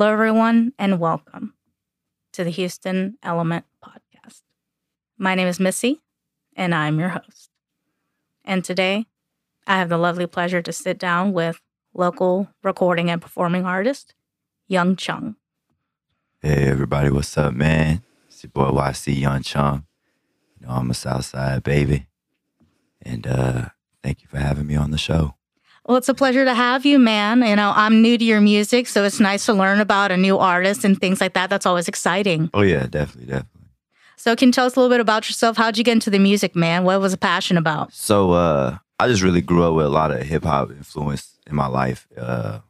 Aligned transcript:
Hello, 0.00 0.14
everyone, 0.14 0.72
and 0.78 0.98
welcome 0.98 1.52
to 2.32 2.42
the 2.42 2.48
Houston 2.48 3.18
Element 3.22 3.66
Podcast. 3.84 4.40
My 5.18 5.34
name 5.34 5.46
is 5.46 5.60
Missy, 5.60 6.00
and 6.56 6.74
I'm 6.74 6.98
your 6.98 7.10
host. 7.10 7.50
And 8.42 8.64
today, 8.64 9.04
I 9.66 9.76
have 9.76 9.90
the 9.90 9.98
lovely 9.98 10.26
pleasure 10.26 10.62
to 10.62 10.72
sit 10.72 10.98
down 10.98 11.34
with 11.34 11.60
local 11.92 12.48
recording 12.62 13.10
and 13.10 13.20
performing 13.20 13.66
artist, 13.66 14.14
Yung 14.68 14.96
Chong. 14.96 15.36
Hey 16.40 16.68
everybody, 16.68 17.10
what's 17.10 17.36
up, 17.36 17.52
man? 17.52 18.02
It's 18.26 18.42
your 18.42 18.52
boy 18.52 18.70
YC 18.70 19.20
Yung 19.20 19.42
Chong. 19.42 19.84
You 20.58 20.66
know 20.66 20.72
I'm 20.72 20.90
a 20.90 20.94
Southside 20.94 21.62
baby, 21.62 22.06
and 23.02 23.26
uh, 23.26 23.66
thank 24.02 24.22
you 24.22 24.28
for 24.28 24.38
having 24.38 24.66
me 24.66 24.76
on 24.76 24.92
the 24.92 24.96
show. 24.96 25.34
Well, 25.90 25.96
it's 25.96 26.08
a 26.08 26.14
pleasure 26.14 26.44
to 26.44 26.54
have 26.54 26.86
you, 26.86 27.00
man. 27.00 27.42
You 27.42 27.56
know, 27.56 27.72
I'm 27.74 28.00
new 28.00 28.16
to 28.16 28.24
your 28.24 28.40
music, 28.40 28.86
so 28.86 29.02
it's 29.02 29.18
nice 29.18 29.46
to 29.46 29.52
learn 29.52 29.80
about 29.80 30.12
a 30.12 30.16
new 30.16 30.38
artist 30.38 30.84
and 30.84 30.96
things 30.96 31.20
like 31.20 31.32
that. 31.32 31.50
That's 31.50 31.66
always 31.66 31.88
exciting. 31.88 32.48
Oh 32.54 32.60
yeah, 32.60 32.86
definitely, 32.86 33.26
definitely. 33.26 33.70
So, 34.14 34.36
can 34.36 34.50
you 34.50 34.52
tell 34.52 34.66
us 34.66 34.76
a 34.76 34.78
little 34.78 34.94
bit 34.94 35.00
about 35.00 35.28
yourself? 35.28 35.56
How'd 35.56 35.76
you 35.76 35.82
get 35.82 35.90
into 35.94 36.08
the 36.08 36.20
music, 36.20 36.54
man? 36.54 36.84
What 36.84 37.00
was 37.00 37.12
a 37.12 37.18
passion 37.18 37.56
about? 37.56 37.92
So 37.92 38.30
uh, 38.30 38.78
I 39.00 39.08
just 39.08 39.20
really 39.20 39.40
grew 39.40 39.64
up 39.64 39.74
with 39.74 39.84
a 39.84 39.88
lot 39.88 40.12
of 40.12 40.22
hip 40.22 40.44
hop 40.44 40.70
influence 40.70 41.36
in 41.44 41.56
my 41.56 41.66
life. 41.66 42.06
Uh, 42.16 42.60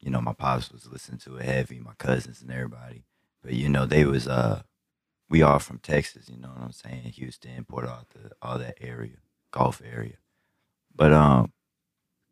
you 0.00 0.10
know, 0.10 0.20
my 0.20 0.32
pops 0.32 0.72
was 0.72 0.88
listening 0.88 1.20
to 1.20 1.36
it 1.36 1.44
heavy, 1.44 1.78
my 1.78 1.94
cousins 1.98 2.42
and 2.42 2.50
everybody. 2.50 3.04
But 3.44 3.52
you 3.52 3.68
know, 3.68 3.86
they 3.86 4.04
was 4.04 4.26
uh, 4.26 4.62
we 5.28 5.40
all 5.42 5.60
from 5.60 5.78
Texas. 5.78 6.28
You 6.28 6.36
know 6.36 6.48
what 6.48 6.64
I'm 6.64 6.72
saying? 6.72 7.12
Houston, 7.14 7.62
Port 7.62 7.86
Arthur, 7.86 8.32
all 8.42 8.58
that 8.58 8.78
area, 8.80 9.18
Gulf 9.52 9.80
area. 9.88 10.16
But 10.92 11.12
um, 11.12 11.52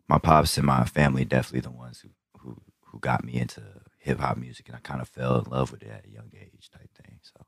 my 0.09 0.19
pops 0.19 0.57
and 0.57 0.67
my 0.67 0.85
family 0.85 1.25
definitely 1.25 1.61
the 1.61 1.71
ones 1.71 2.01
who 2.01 2.09
who 2.41 2.61
who 2.87 2.99
got 2.99 3.25
me 3.25 3.35
into 3.35 3.63
hip 3.99 4.21
hop 4.21 4.37
music, 4.39 4.69
and 4.69 4.77
I 4.77 4.81
kind 4.81 5.01
of 5.01 5.09
fell 5.09 5.39
in 5.39 5.51
love 5.51 5.71
with 5.71 5.83
it 5.83 5.91
at 5.91 6.07
a 6.07 6.11
young 6.11 6.31
age, 6.35 6.71
type 6.73 6.89
thing. 7.05 7.19
So 7.23 7.45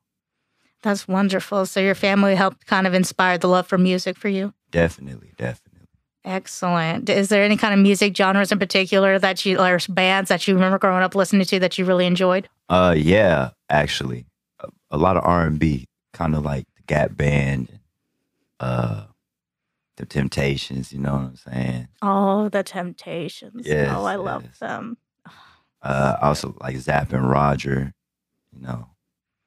That's 0.83 1.09
wonderful. 1.09 1.67
So, 1.67 1.81
your 1.81 1.95
family 1.95 2.35
helped 2.35 2.67
kind 2.67 2.87
of 2.87 2.95
inspire 2.95 3.39
the 3.39 3.49
love 3.49 3.67
for 3.67 3.79
music 3.79 4.17
for 4.17 4.29
you? 4.29 4.53
definitely, 4.71 5.33
definitely. 5.37 5.87
Excellent. 6.25 7.09
Is 7.09 7.31
there 7.31 7.43
any 7.43 7.57
kind 7.57 7.73
of 7.73 7.81
music 7.81 8.15
genres 8.15 8.53
in 8.53 8.59
particular 8.59 9.19
that 9.19 9.47
you, 9.47 9.59
or 9.59 9.79
bands 9.89 10.29
that 10.29 10.47
you 10.47 10.55
remember 10.55 10.79
growing 10.79 11.03
up 11.03 11.15
listening 11.15 11.47
to 11.47 11.59
that 11.61 11.79
you 11.79 11.87
really 11.87 12.05
enjoyed? 12.05 12.47
Uh, 12.69 12.95
yeah, 12.97 13.51
actually, 13.71 14.27
a, 14.61 14.69
a 14.91 14.99
lot 14.99 15.17
of 15.17 15.25
R 15.25 15.47
and 15.47 15.59
B, 15.59 15.87
kind 16.13 16.35
of 16.35 16.45
like 16.45 16.67
the 16.77 16.83
Gap 16.83 17.17
Band, 17.17 17.81
uh, 18.61 19.07
the 20.01 20.07
Temptations. 20.07 20.93
You 20.93 20.99
know 20.99 21.13
what 21.13 21.21
I'm 21.23 21.37
saying? 21.37 21.89
Oh, 22.03 22.49
the 22.49 22.63
Temptations. 22.63 23.67
Yes, 23.67 23.95
oh, 23.95 24.05
I 24.05 24.17
love 24.17 24.45
them. 24.59 24.97
Uh, 25.83 26.17
also 26.21 26.57
like 26.61 26.77
Zapp 26.77 27.13
and 27.13 27.29
Roger. 27.29 27.93
You 28.53 28.63
know, 28.63 28.89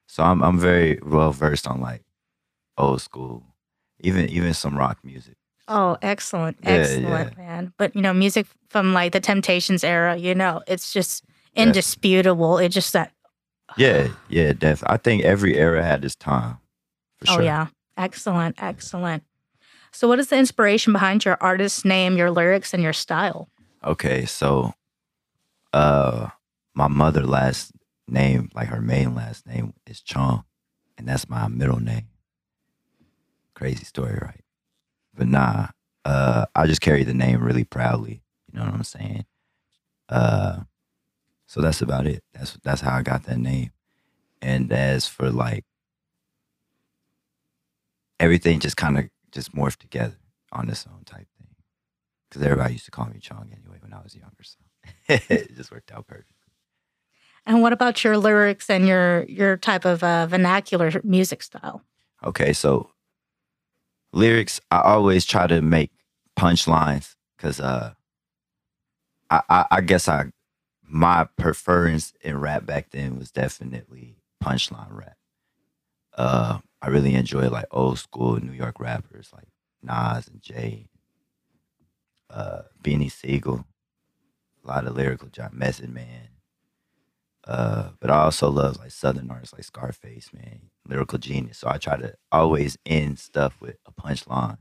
so 0.07 0.23
I'm 0.23 0.41
I'm 0.43 0.59
very 0.59 0.99
well 1.03 1.31
versed 1.31 1.67
on 1.67 1.81
like 1.81 2.03
old 2.77 3.01
school, 3.01 3.43
even 3.99 4.29
even 4.29 4.53
some 4.53 4.77
rock 4.77 4.99
music. 5.03 5.35
Oh, 5.67 5.97
excellent. 6.01 6.57
Yeah, 6.61 6.71
Excellent, 6.71 7.33
yeah. 7.37 7.43
man. 7.43 7.73
But, 7.77 7.95
you 7.95 8.01
know, 8.01 8.11
music 8.13 8.47
from 8.69 8.93
like 8.93 9.13
the 9.13 9.21
Temptations 9.21 9.81
era, 9.83 10.17
you 10.17 10.35
know, 10.35 10.61
it's 10.67 10.91
just 10.91 11.23
indisputable. 11.55 12.57
It 12.57 12.69
just 12.69 12.91
that, 12.91 13.13
Yeah, 13.77 14.09
yeah, 14.27 14.51
definitely. 14.51 14.93
I 14.93 14.97
think 14.97 15.23
every 15.23 15.57
era 15.57 15.81
had 15.81 16.03
its 16.03 16.15
time. 16.15 16.57
For 17.19 17.29
oh, 17.29 17.33
sure. 17.35 17.43
yeah. 17.43 17.67
Excellent. 17.95 18.61
Excellent. 18.61 19.23
So, 19.93 20.07
what 20.07 20.19
is 20.19 20.27
the 20.27 20.37
inspiration 20.37 20.91
behind 20.91 21.23
your 21.23 21.37
artist's 21.39 21.85
name, 21.85 22.17
your 22.17 22.31
lyrics, 22.31 22.73
and 22.73 22.81
your 22.81 22.93
style? 22.93 23.47
Okay, 23.83 24.25
so 24.25 24.73
uh 25.71 26.29
my 26.73 26.87
mother 26.87 27.23
last 27.25 27.71
name, 28.07 28.49
like 28.55 28.67
her 28.69 28.81
main 28.81 29.13
last 29.13 29.45
name 29.45 29.73
is 29.85 30.01
Chong, 30.01 30.45
and 30.97 31.07
that's 31.07 31.29
my 31.29 31.47
middle 31.47 31.79
name. 31.79 32.07
Crazy 33.53 33.85
story, 33.85 34.17
right? 34.19 34.43
But 35.13 35.27
nah, 35.27 35.67
uh 36.05 36.45
I 36.55 36.65
just 36.65 36.81
carry 36.81 37.03
the 37.03 37.13
name 37.13 37.43
really 37.43 37.63
proudly. 37.63 38.23
You 38.51 38.59
know 38.59 38.65
what 38.65 38.73
I'm 38.73 38.83
saying? 38.83 39.25
Uh 40.09 40.61
so 41.45 41.61
that's 41.61 41.81
about 41.83 42.07
it. 42.07 42.23
That's 42.33 42.57
that's 42.63 42.81
how 42.81 42.95
I 42.95 43.03
got 43.03 43.23
that 43.25 43.37
name. 43.37 43.71
And 44.41 44.71
as 44.71 45.07
for 45.07 45.29
like 45.29 45.65
everything 48.19 48.59
just 48.59 48.77
kind 48.77 48.97
of 48.97 49.05
just 49.33 49.55
morphed 49.55 49.77
together 49.77 50.17
on 50.51 50.69
its 50.69 50.85
own 50.87 51.03
type 51.05 51.27
thing. 51.37 51.47
Because 52.29 52.43
everybody 52.43 52.73
used 52.73 52.85
to 52.85 52.91
call 52.91 53.05
me 53.05 53.19
Chong 53.19 53.49
anyway 53.51 53.77
when 53.81 53.93
I 53.93 54.01
was 54.01 54.15
younger, 54.15 54.43
so 54.43 54.57
it 55.29 55.55
just 55.55 55.71
worked 55.71 55.91
out 55.91 56.07
perfect. 56.07 56.27
And 57.45 57.61
what 57.61 57.73
about 57.73 58.03
your 58.03 58.17
lyrics 58.17 58.69
and 58.69 58.87
your 58.87 59.23
your 59.25 59.57
type 59.57 59.85
of 59.85 60.03
uh, 60.03 60.27
vernacular 60.27 60.91
music 61.03 61.43
style? 61.43 61.83
Okay, 62.23 62.53
so 62.53 62.89
lyrics, 64.13 64.61
I 64.71 64.79
always 64.81 65.25
try 65.25 65.47
to 65.47 65.61
make 65.61 65.91
punchlines 66.39 67.15
because 67.37 67.59
uh, 67.59 67.93
I, 69.29 69.41
I 69.49 69.65
I 69.71 69.81
guess 69.81 70.07
I 70.07 70.31
my 70.87 71.27
preference 71.37 72.13
in 72.21 72.39
rap 72.39 72.65
back 72.65 72.91
then 72.91 73.17
was 73.17 73.31
definitely 73.31 74.17
punchline 74.43 74.91
rap. 74.91 75.17
Uh, 76.15 76.59
I 76.83 76.89
really 76.89 77.15
enjoy 77.15 77.47
like 77.47 77.67
old 77.71 77.97
school 77.97 78.35
New 78.43 78.51
York 78.51 78.77
rappers 78.77 79.31
like 79.33 79.47
Nas 79.81 80.27
and 80.27 80.41
Jay, 80.41 80.89
uh, 82.29 82.63
Beanie 82.83 83.09
Sigel, 83.09 83.65
a 84.63 84.67
lot 84.67 84.85
of 84.85 84.93
lyrical 84.93 85.29
John 85.29 85.51
Method 85.53 85.89
Man. 85.93 86.27
Uh, 87.47 87.91
but 88.01 88.09
I 88.09 88.23
also 88.23 88.49
love 88.49 88.79
like 88.79 88.91
Southern 88.91 89.31
artists 89.31 89.53
like 89.53 89.63
Scarface, 89.63 90.33
man, 90.33 90.71
lyrical 90.85 91.17
genius. 91.19 91.59
So 91.59 91.69
I 91.69 91.77
try 91.77 91.95
to 91.95 92.15
always 92.33 92.77
end 92.85 93.17
stuff 93.17 93.61
with 93.61 93.77
a 93.85 93.91
punchline. 93.93 94.57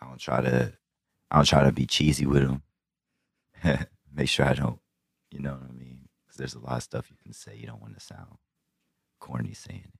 I 0.00 0.06
don't 0.06 0.18
try 0.18 0.40
to, 0.40 0.72
I 1.30 1.36
don't 1.36 1.44
try 1.44 1.64
to 1.64 1.72
be 1.72 1.84
cheesy 1.84 2.24
with 2.24 2.44
them. 2.44 2.62
Make 4.14 4.30
sure 4.30 4.46
I 4.46 4.54
don't, 4.54 4.78
you 5.30 5.40
know 5.40 5.52
what 5.52 5.68
I 5.68 5.72
mean? 5.72 6.08
Because 6.24 6.38
there's 6.38 6.54
a 6.54 6.60
lot 6.60 6.78
of 6.78 6.82
stuff 6.82 7.10
you 7.10 7.16
can 7.22 7.34
say 7.34 7.56
you 7.56 7.66
don't 7.66 7.82
want 7.82 7.94
to 7.94 8.00
sound 8.00 8.38
corny 9.20 9.52
saying 9.52 9.84
it. 9.84 9.97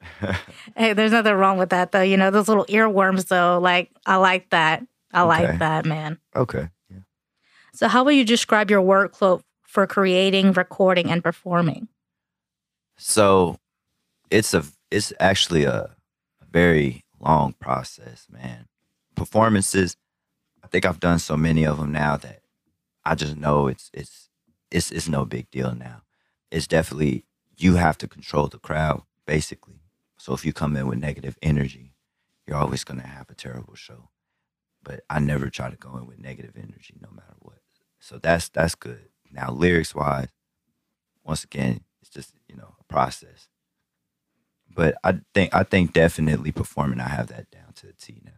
Hey, 0.76 0.92
there's 0.92 1.12
nothing 1.12 1.34
wrong 1.34 1.58
with 1.58 1.70
that, 1.70 1.92
though. 1.92 2.02
You 2.02 2.16
know, 2.16 2.30
those 2.30 2.48
little 2.48 2.66
earworms, 2.66 3.28
though, 3.28 3.58
like, 3.58 3.90
I 4.04 4.16
like 4.16 4.50
that. 4.50 4.84
I 5.12 5.22
like 5.22 5.58
that, 5.58 5.86
man. 5.86 6.18
okay. 6.34 6.68
Yeah. 6.90 6.98
So, 7.72 7.88
how 7.88 8.04
will 8.04 8.12
you 8.12 8.24
describe 8.24 8.70
your 8.70 8.82
workflow 8.82 9.40
for 9.62 9.86
creating, 9.86 10.52
recording, 10.52 11.10
and 11.10 11.22
performing? 11.22 11.88
So 12.96 13.58
it's 14.30 14.54
a 14.54 14.64
it's 14.90 15.12
actually 15.20 15.64
a, 15.64 15.90
a 16.40 16.44
very 16.50 17.04
long 17.20 17.54
process, 17.54 18.26
man. 18.30 18.66
Performances, 19.14 19.96
I 20.62 20.68
think 20.68 20.84
I've 20.84 21.00
done 21.00 21.18
so 21.18 21.36
many 21.36 21.64
of 21.64 21.78
them 21.78 21.92
now 21.92 22.16
that 22.16 22.40
I 23.04 23.14
just 23.14 23.36
know 23.36 23.66
it's 23.68 23.90
it's 23.92 24.28
it's 24.70 24.90
it's 24.90 25.08
no 25.08 25.24
big 25.24 25.50
deal 25.50 25.74
now. 25.74 26.02
It's 26.50 26.66
definitely 26.66 27.24
you 27.58 27.76
have 27.76 27.98
to 27.98 28.08
control 28.08 28.48
the 28.48 28.58
crowd 28.58 29.02
basically. 29.26 29.80
So 30.18 30.32
if 30.32 30.44
you 30.44 30.52
come 30.52 30.76
in 30.76 30.86
with 30.86 30.98
negative 30.98 31.36
energy, 31.42 31.94
you're 32.46 32.56
always 32.56 32.84
going 32.84 33.00
to 33.00 33.06
have 33.06 33.28
a 33.30 33.34
terrible 33.34 33.74
show. 33.74 34.10
But 34.82 35.00
I 35.10 35.18
never 35.18 35.50
try 35.50 35.70
to 35.70 35.76
go 35.76 35.96
in 35.96 36.06
with 36.06 36.18
negative 36.18 36.52
energy 36.56 36.94
no 37.00 37.08
matter 37.10 37.34
what. 37.40 37.58
So 37.98 38.18
that's 38.18 38.48
that's 38.48 38.74
good. 38.74 39.08
Now 39.32 39.50
lyrics 39.50 39.94
wise, 39.94 40.28
once 41.24 41.42
again, 41.44 41.80
it's 42.00 42.10
just 42.10 42.34
you 42.48 42.56
know 42.56 42.74
a 42.80 42.84
process. 42.84 43.48
But 44.72 44.96
I 45.02 45.20
think 45.34 45.54
I 45.54 45.64
think 45.64 45.92
definitely 45.92 46.52
performing, 46.52 47.00
I 47.00 47.08
have 47.08 47.28
that 47.28 47.50
down 47.50 47.72
to 47.76 47.86
the 47.86 47.92
T 47.94 48.20
now. 48.24 48.32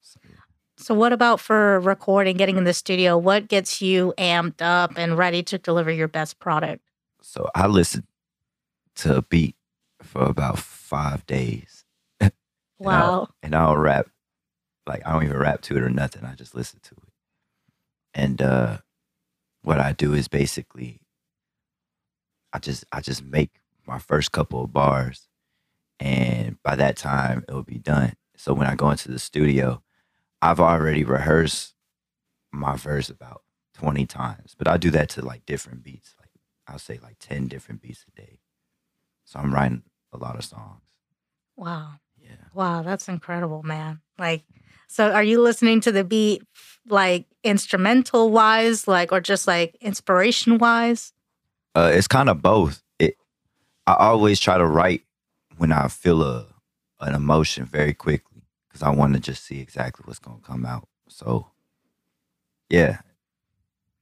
So, 0.00 0.20
yeah. 0.24 0.36
So, 0.78 0.94
what 0.94 1.12
about 1.12 1.40
for 1.40 1.80
recording, 1.80 2.36
getting 2.36 2.56
in 2.56 2.64
the 2.64 2.74
studio? 2.74 3.16
What 3.16 3.48
gets 3.48 3.80
you 3.80 4.14
amped 4.18 4.60
up 4.62 4.92
and 4.96 5.16
ready 5.16 5.42
to 5.44 5.58
deliver 5.58 5.90
your 5.90 6.08
best 6.08 6.38
product? 6.38 6.82
so 7.26 7.50
I 7.56 7.66
listen 7.66 8.06
to 8.96 9.16
a 9.16 9.22
beat 9.22 9.55
for 10.16 10.24
about 10.24 10.58
five 10.58 11.26
days. 11.26 11.84
Wow. 12.78 13.28
and 13.42 13.54
I 13.54 13.66
don't 13.66 13.78
rap, 13.78 14.08
like 14.86 15.06
I 15.06 15.12
don't 15.12 15.24
even 15.24 15.38
rap 15.38 15.62
to 15.62 15.76
it 15.76 15.82
or 15.82 15.88
nothing. 15.90 16.24
I 16.24 16.34
just 16.34 16.54
listen 16.54 16.80
to 16.82 16.94
it. 16.94 17.12
And 18.14 18.42
uh, 18.42 18.78
what 19.62 19.78
I 19.78 19.92
do 19.92 20.12
is 20.14 20.28
basically, 20.28 21.00
I 22.52 22.58
just 22.58 22.84
I 22.92 23.00
just 23.00 23.22
make 23.22 23.50
my 23.86 23.98
first 23.98 24.32
couple 24.32 24.62
of 24.64 24.72
bars, 24.74 25.28
and 25.98 26.56
by 26.62 26.76
that 26.76 26.96
time 26.96 27.44
it 27.48 27.52
will 27.52 27.62
be 27.62 27.78
done. 27.78 28.14
So 28.36 28.52
when 28.54 28.66
I 28.66 28.74
go 28.74 28.90
into 28.90 29.10
the 29.10 29.18
studio, 29.18 29.82
I've 30.42 30.60
already 30.60 31.04
rehearsed 31.04 31.74
my 32.52 32.76
verse 32.76 33.08
about 33.08 33.42
twenty 33.74 34.06
times, 34.06 34.54
but 34.56 34.68
I 34.68 34.76
do 34.76 34.90
that 34.90 35.08
to 35.10 35.22
like 35.24 35.46
different 35.46 35.82
beats. 35.82 36.14
Like 36.20 36.30
I'll 36.68 36.78
say 36.78 36.98
like 37.02 37.16
ten 37.20 37.48
different 37.48 37.80
beats 37.82 38.04
a 38.06 38.20
day. 38.20 38.40
So 39.24 39.38
I'm 39.40 39.54
writing 39.54 39.82
a 40.12 40.18
lot 40.18 40.36
of 40.36 40.44
songs. 40.44 40.80
Wow. 41.56 41.94
Yeah. 42.20 42.30
Wow, 42.54 42.82
that's 42.82 43.08
incredible, 43.08 43.62
man. 43.62 44.00
Like, 44.18 44.44
so 44.88 45.10
are 45.10 45.22
you 45.22 45.40
listening 45.40 45.80
to 45.82 45.92
the 45.92 46.04
beat 46.04 46.42
like 46.88 47.26
instrumental 47.42 48.30
wise, 48.30 48.86
like, 48.86 49.12
or 49.12 49.20
just 49.20 49.46
like 49.46 49.76
inspiration 49.80 50.58
wise? 50.58 51.12
Uh, 51.74 51.90
it's 51.92 52.08
kind 52.08 52.28
of 52.28 52.40
both. 52.42 52.82
It, 52.98 53.16
I 53.86 53.94
always 53.94 54.40
try 54.40 54.58
to 54.58 54.66
write 54.66 55.02
when 55.56 55.72
I 55.72 55.88
feel 55.88 56.22
a 56.22 56.46
an 57.00 57.14
emotion 57.14 57.66
very 57.66 57.92
quickly 57.92 58.42
because 58.68 58.82
I 58.82 58.90
want 58.90 59.14
to 59.14 59.20
just 59.20 59.44
see 59.44 59.60
exactly 59.60 60.04
what's 60.06 60.18
gonna 60.18 60.38
come 60.42 60.64
out. 60.64 60.88
So, 61.08 61.50
yeah. 62.70 63.00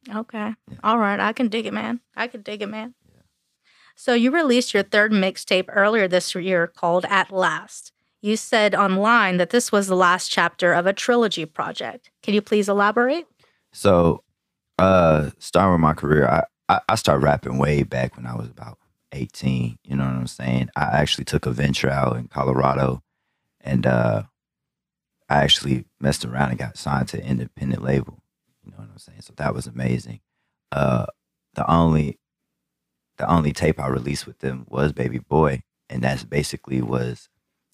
Okay. 0.09 0.55
Yeah. 0.71 0.77
All 0.85 0.99
right. 0.99 1.19
I 1.19 1.33
can 1.33 1.49
dig 1.49 1.67
it, 1.67 1.73
man. 1.73 2.01
I 2.15 2.29
can 2.29 2.43
dig 2.43 2.63
it, 2.63 2.69
man. 2.69 2.95
So 3.95 4.15
you 4.15 4.31
released 4.31 4.75
your 4.75 4.83
third 4.83 5.13
mixtape 5.13 5.67
earlier 5.69 6.09
this 6.09 6.35
year 6.35 6.67
called 6.67 7.05
At 7.09 7.31
Last. 7.31 7.93
You 8.21 8.37
said 8.37 8.75
online 8.75 9.37
that 9.37 9.51
this 9.51 9.71
was 9.71 9.87
the 9.87 9.97
last 9.97 10.31
chapter 10.31 10.73
of 10.73 10.87
a 10.87 10.93
trilogy 10.93 11.45
project. 11.45 12.11
Can 12.23 12.35
you 12.35 12.43
please 12.43 12.69
elaborate? 12.69 13.27
So, 13.73 14.23
uh, 14.79 15.31
starting 15.39 15.73
with 15.73 15.81
my 15.81 15.95
career, 15.95 16.27
I, 16.27 16.45
I 16.69 16.81
I 16.89 16.95
started 16.95 17.25
rapping 17.25 17.59
way 17.59 17.83
back 17.83 18.17
when 18.17 18.27
I 18.27 18.35
was 18.35 18.49
about 18.49 18.79
eighteen. 19.13 19.79
You 19.85 19.97
know 19.97 20.05
what 20.05 20.15
I'm 20.15 20.27
saying? 20.27 20.71
I 20.75 20.85
actually 20.85 21.25
took 21.25 21.45
a 21.47 21.51
venture 21.51 21.91
out 21.91 22.17
in 22.17 22.29
Colorado, 22.29 23.03
and 23.61 23.87
uh, 23.87 24.23
I 25.29 25.43
actually 25.43 25.85
messed 26.01 26.25
around 26.25 26.51
and 26.51 26.59
got 26.59 26.79
signed 26.79 27.09
to 27.09 27.21
an 27.21 27.27
independent 27.27 27.83
label. 27.83 28.23
You 28.65 28.73
know 28.73 28.79
what 28.79 28.89
I'm 28.91 28.99
saying? 28.99 29.21
So 29.21 29.35
that 29.37 29.55
was 29.55 29.67
amazing. 29.67 30.21
Uh, 30.73 31.07
the 31.55 31.71
only 31.71 32.19
the 33.19 33.31
only 33.31 33.53
tape 33.53 33.79
I 33.81 33.87
released 33.89 34.27
with 34.27 34.41
them 34.41 34.67
was 34.69 34.93
Baby 34.93 35.19
Boy, 35.19 35.63
and 35.89 36.03
that's 36.03 36.25
basically 36.25 36.83
was 36.83 37.29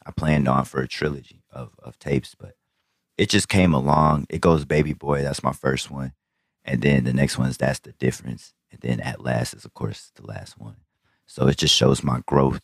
I 0.05 0.11
planned 0.11 0.49
on 0.49 0.65
for 0.65 0.81
a 0.81 0.89
trilogy 0.89 1.43
of 1.51 1.73
of 1.83 1.99
tapes, 1.99 2.35
but 2.35 2.55
it 3.17 3.29
just 3.29 3.49
came 3.49 3.75
along. 3.75 4.27
It 4.29 4.41
goes 4.41 4.65
Baby 4.65 4.93
Boy, 4.93 5.23
that's 5.23 5.43
my 5.43 5.53
first 5.53 5.91
one, 5.91 6.13
and 6.65 6.83
then 6.83 7.05
the 7.05 7.13
next 7.13 7.39
one 7.39 7.49
is 7.49 7.57
That's 7.57 7.81
the 7.81 7.93
Difference, 7.93 8.53
and 8.71 8.81
then 8.81 9.01
At 9.01 9.23
Last 9.23 9.55
is 9.55 9.65
of 9.65 9.75
course 9.75 10.13
the 10.15 10.27
last 10.27 10.59
one. 10.59 10.77
So 11.27 11.47
it 11.47 11.59
just 11.59 11.75
shows 11.75 12.03
my 12.03 12.21
growth 12.27 12.63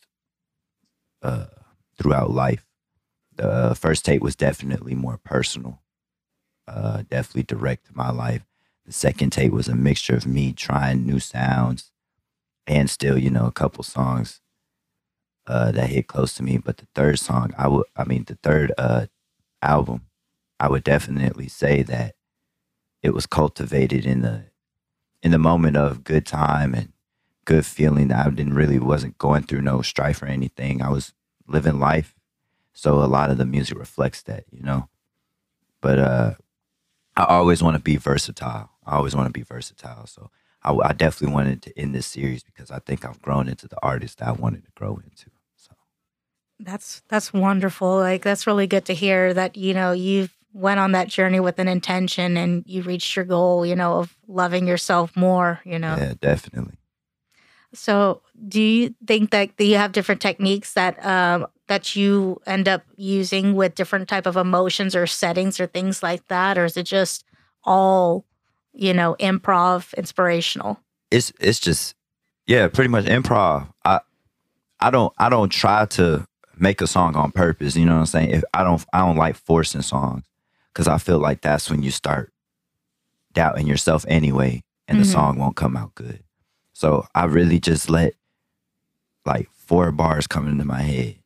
uh, 1.23 1.47
throughout 1.99 2.31
life. 2.31 2.65
The 3.37 3.77
first 3.79 4.05
tape 4.05 4.23
was 4.23 4.35
definitely 4.35 4.95
more 4.95 5.19
personal, 5.23 5.83
uh, 6.67 7.03
definitely 7.09 7.45
direct 7.45 7.87
to 7.87 7.97
my 7.97 8.11
life. 8.11 8.45
The 8.87 8.93
second 8.93 9.31
tape 9.31 9.53
was 9.53 9.69
a 9.69 9.75
mixture 9.75 10.17
of 10.17 10.27
me 10.27 10.53
trying 10.53 11.05
new 11.05 11.21
sounds 11.21 11.93
and 12.67 12.91
still, 12.91 13.19
you 13.19 13.31
know, 13.31 13.47
a 13.47 13.53
couple 13.53 13.85
songs 13.85 14.41
uh, 15.47 15.71
that 15.73 15.91
hit 15.91 16.09
close 16.09 16.35
to 16.35 16.43
me. 16.43 16.59
But 16.59 16.79
the 16.79 16.87
third 16.95 17.19
song, 17.19 17.53
I 17.57 17.69
would, 17.69 17.87
I 17.97 18.05
mean, 18.05 18.25
the 18.25 18.39
third 18.43 18.73
uh, 18.79 19.07
album, 19.63 20.03
I 20.59 20.69
would 20.69 20.85
definitely 20.85 21.49
say 21.49 21.83
that 21.83 22.15
it 23.03 23.15
was 23.15 23.27
cultivated 23.27 24.07
in 24.07 24.23
the 24.23 24.45
in 25.23 25.31
the 25.31 25.39
moment 25.39 25.77
of 25.77 26.05
good 26.05 26.27
time 26.27 26.75
and 26.75 26.93
good 27.45 27.67
feeling. 27.67 28.13
I 28.13 28.29
didn't 28.31 28.55
really 28.55 28.79
wasn't 28.79 29.19
going 29.19 29.45
through 29.45 29.63
no 29.63 29.83
strife 29.83 30.23
or 30.23 30.27
anything. 30.27 30.83
I 30.83 30.91
was 30.91 31.13
living 31.47 31.79
life, 31.79 32.15
so 32.73 33.03
a 33.03 33.07
lot 33.07 33.31
of 33.31 33.39
the 33.39 33.47
music 33.47 33.79
reflects 33.79 34.23
that, 34.23 34.45
you 34.51 34.63
know. 34.63 34.89
But 35.81 35.99
uh, 35.99 36.35
I 37.17 37.25
always 37.25 37.63
want 37.63 37.77
to 37.77 37.83
be 37.83 37.97
versatile. 37.97 38.71
I 38.85 38.97
always 38.97 39.15
want 39.15 39.27
to 39.27 39.33
be 39.33 39.43
versatile. 39.43 40.07
So 40.07 40.31
I, 40.67 40.75
I 40.89 40.93
definitely 40.93 41.35
wanted 41.35 41.63
to 41.63 41.79
end 41.79 41.95
this 41.95 42.07
series 42.07 42.43
because 42.43 42.71
I 42.71 42.81
think 42.81 43.05
I've 43.05 43.23
grown 43.23 43.49
into 43.49 43.69
the 43.69 43.79
artist 43.83 44.19
that 44.19 44.29
I 44.29 44.33
wanted 44.33 44.65
to 44.65 44.71
grow 44.75 44.97
into. 44.97 45.31
So 45.57 45.73
That's 46.61 47.03
that's 47.09 47.33
wonderful. 47.33 47.97
Like 47.97 48.23
that's 48.23 48.47
really 48.47 48.67
good 48.67 48.85
to 48.87 48.95
hear 48.95 49.33
that 49.35 49.57
you 49.57 49.75
know 49.75 49.93
you've 49.93 50.37
went 50.53 50.81
on 50.81 50.93
that 50.93 51.09
journey 51.09 51.39
with 51.39 51.59
an 51.59 51.69
intention 51.69 52.37
and 52.37 52.65
you 52.67 52.83
reached 52.83 53.15
your 53.15 53.27
goal, 53.27 53.67
you 53.67 53.77
know, 53.77 53.99
of 53.99 54.17
loving 54.27 54.67
yourself 54.67 55.15
more, 55.15 55.61
you 55.65 55.79
know. 55.79 55.97
yeah, 55.97 56.15
definitely. 56.19 56.79
So, 57.75 58.23
do 58.49 58.61
you 58.61 58.95
think 59.07 59.31
that 59.33 59.51
you 59.59 59.77
have 59.77 59.93
different 59.93 60.23
techniques 60.23 60.73
that 60.75 61.05
um, 61.05 61.47
that 61.69 61.95
you 61.95 62.41
end 62.47 62.69
up 62.69 62.83
using 62.97 63.55
with 63.55 63.75
different 63.75 64.09
type 64.09 64.27
of 64.27 64.37
emotions 64.37 64.97
or 64.97 65.07
settings 65.07 65.61
or 65.61 65.67
things 65.67 66.03
like 66.03 66.27
that, 66.29 66.57
or 66.57 66.65
is 66.65 66.77
it 66.77 66.85
just 66.85 67.25
all, 67.65 68.25
you 68.77 68.93
know, 68.95 69.17
improv, 69.19 69.95
inspirational? 69.97 70.79
It's 71.11 71.33
it's 71.41 71.59
just 71.61 71.95
yeah, 72.47 72.69
pretty 72.69 72.89
much 72.89 73.07
improv. 73.07 73.73
I 73.85 74.01
I 74.81 74.91
don't 74.91 75.13
I 75.19 75.29
don't 75.29 75.51
try 75.51 75.87
to 75.87 76.27
make 76.59 76.81
a 76.81 76.87
song 76.87 77.17
on 77.17 77.33
purpose. 77.33 77.77
You 77.77 77.87
know 77.87 77.95
what 77.95 78.01
I'm 78.01 78.07
saying? 78.07 78.31
If 78.31 78.45
I 78.55 78.63
don't 78.65 78.85
I 78.93 79.01
don't 79.01 79.17
like 79.17 79.37
forcing 79.37 79.83
songs 79.83 80.25
because 80.73 80.89
I 80.89 80.99
feel 80.99 81.19
like 81.19 81.41
that's 81.41 81.71
when 81.71 81.83
you 81.83 81.91
start 81.91 82.33
doubting 83.33 83.67
yourself 83.67 84.05
anyway, 84.09 84.63
and 84.89 84.99
the 84.99 85.05
Mhm. 85.05 85.13
song 85.13 85.39
won't 85.39 85.57
come 85.57 85.77
out 85.77 85.95
good. 85.95 86.23
So 86.73 87.07
I 87.15 87.25
really 87.25 87.59
just 87.59 87.89
let 87.91 88.15
like 89.25 89.49
four 89.53 89.91
bars 89.93 90.27
come 90.27 90.47
into 90.49 90.65
my 90.65 90.83
head, 90.83 91.17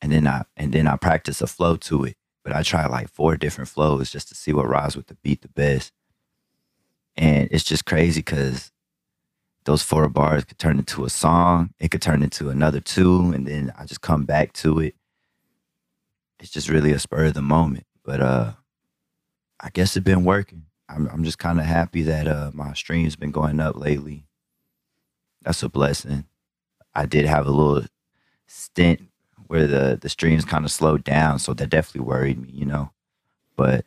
and 0.00 0.12
then 0.12 0.26
I 0.26 0.44
and 0.56 0.72
then 0.72 0.86
I 0.86 0.96
practice 0.96 1.40
a 1.40 1.46
flow 1.46 1.76
to 1.76 2.04
it. 2.04 2.16
But 2.44 2.54
I 2.54 2.62
try 2.62 2.86
like 2.86 3.10
four 3.10 3.36
different 3.36 3.68
flows 3.68 4.10
just 4.10 4.28
to 4.28 4.34
see 4.34 4.52
what 4.52 4.68
rides 4.68 4.96
with 4.96 5.06
the 5.08 5.14
beat 5.16 5.42
the 5.42 5.48
best. 5.48 5.92
And 7.16 7.48
it's 7.50 7.64
just 7.64 7.86
crazy 7.86 8.20
because 8.20 8.70
those 9.64 9.82
four 9.82 10.08
bars 10.08 10.44
could 10.44 10.58
turn 10.58 10.78
into 10.78 11.04
a 11.04 11.10
song. 11.10 11.70
It 11.80 11.90
could 11.90 12.02
turn 12.02 12.22
into 12.22 12.50
another 12.50 12.80
two, 12.80 13.32
and 13.32 13.46
then 13.46 13.72
I 13.78 13.84
just 13.84 14.00
come 14.00 14.24
back 14.24 14.52
to 14.54 14.78
it. 14.80 14.94
It's 16.40 16.50
just 16.50 16.68
really 16.68 16.92
a 16.92 16.98
spur 16.98 17.26
of 17.26 17.34
the 17.34 17.42
moment. 17.42 17.86
But 18.04 18.20
uh 18.20 18.52
I 19.60 19.70
guess 19.70 19.96
it's 19.96 20.04
been 20.04 20.24
working. 20.24 20.64
I'm 20.88 21.08
I'm 21.08 21.24
just 21.24 21.38
kind 21.38 21.58
of 21.58 21.66
happy 21.66 22.02
that 22.02 22.28
uh 22.28 22.50
my 22.54 22.74
stream's 22.74 23.16
been 23.16 23.32
going 23.32 23.60
up 23.60 23.76
lately. 23.76 24.24
That's 25.42 25.62
a 25.62 25.68
blessing. 25.68 26.26
I 26.94 27.06
did 27.06 27.26
have 27.26 27.46
a 27.46 27.50
little 27.50 27.86
stint 28.46 29.02
where 29.46 29.66
the 29.66 29.98
the 30.00 30.08
streams 30.08 30.44
kind 30.44 30.64
of 30.64 30.70
slowed 30.70 31.04
down, 31.04 31.38
so 31.38 31.54
that 31.54 31.70
definitely 31.70 32.06
worried 32.06 32.40
me, 32.40 32.50
you 32.52 32.66
know. 32.66 32.90
But 33.56 33.84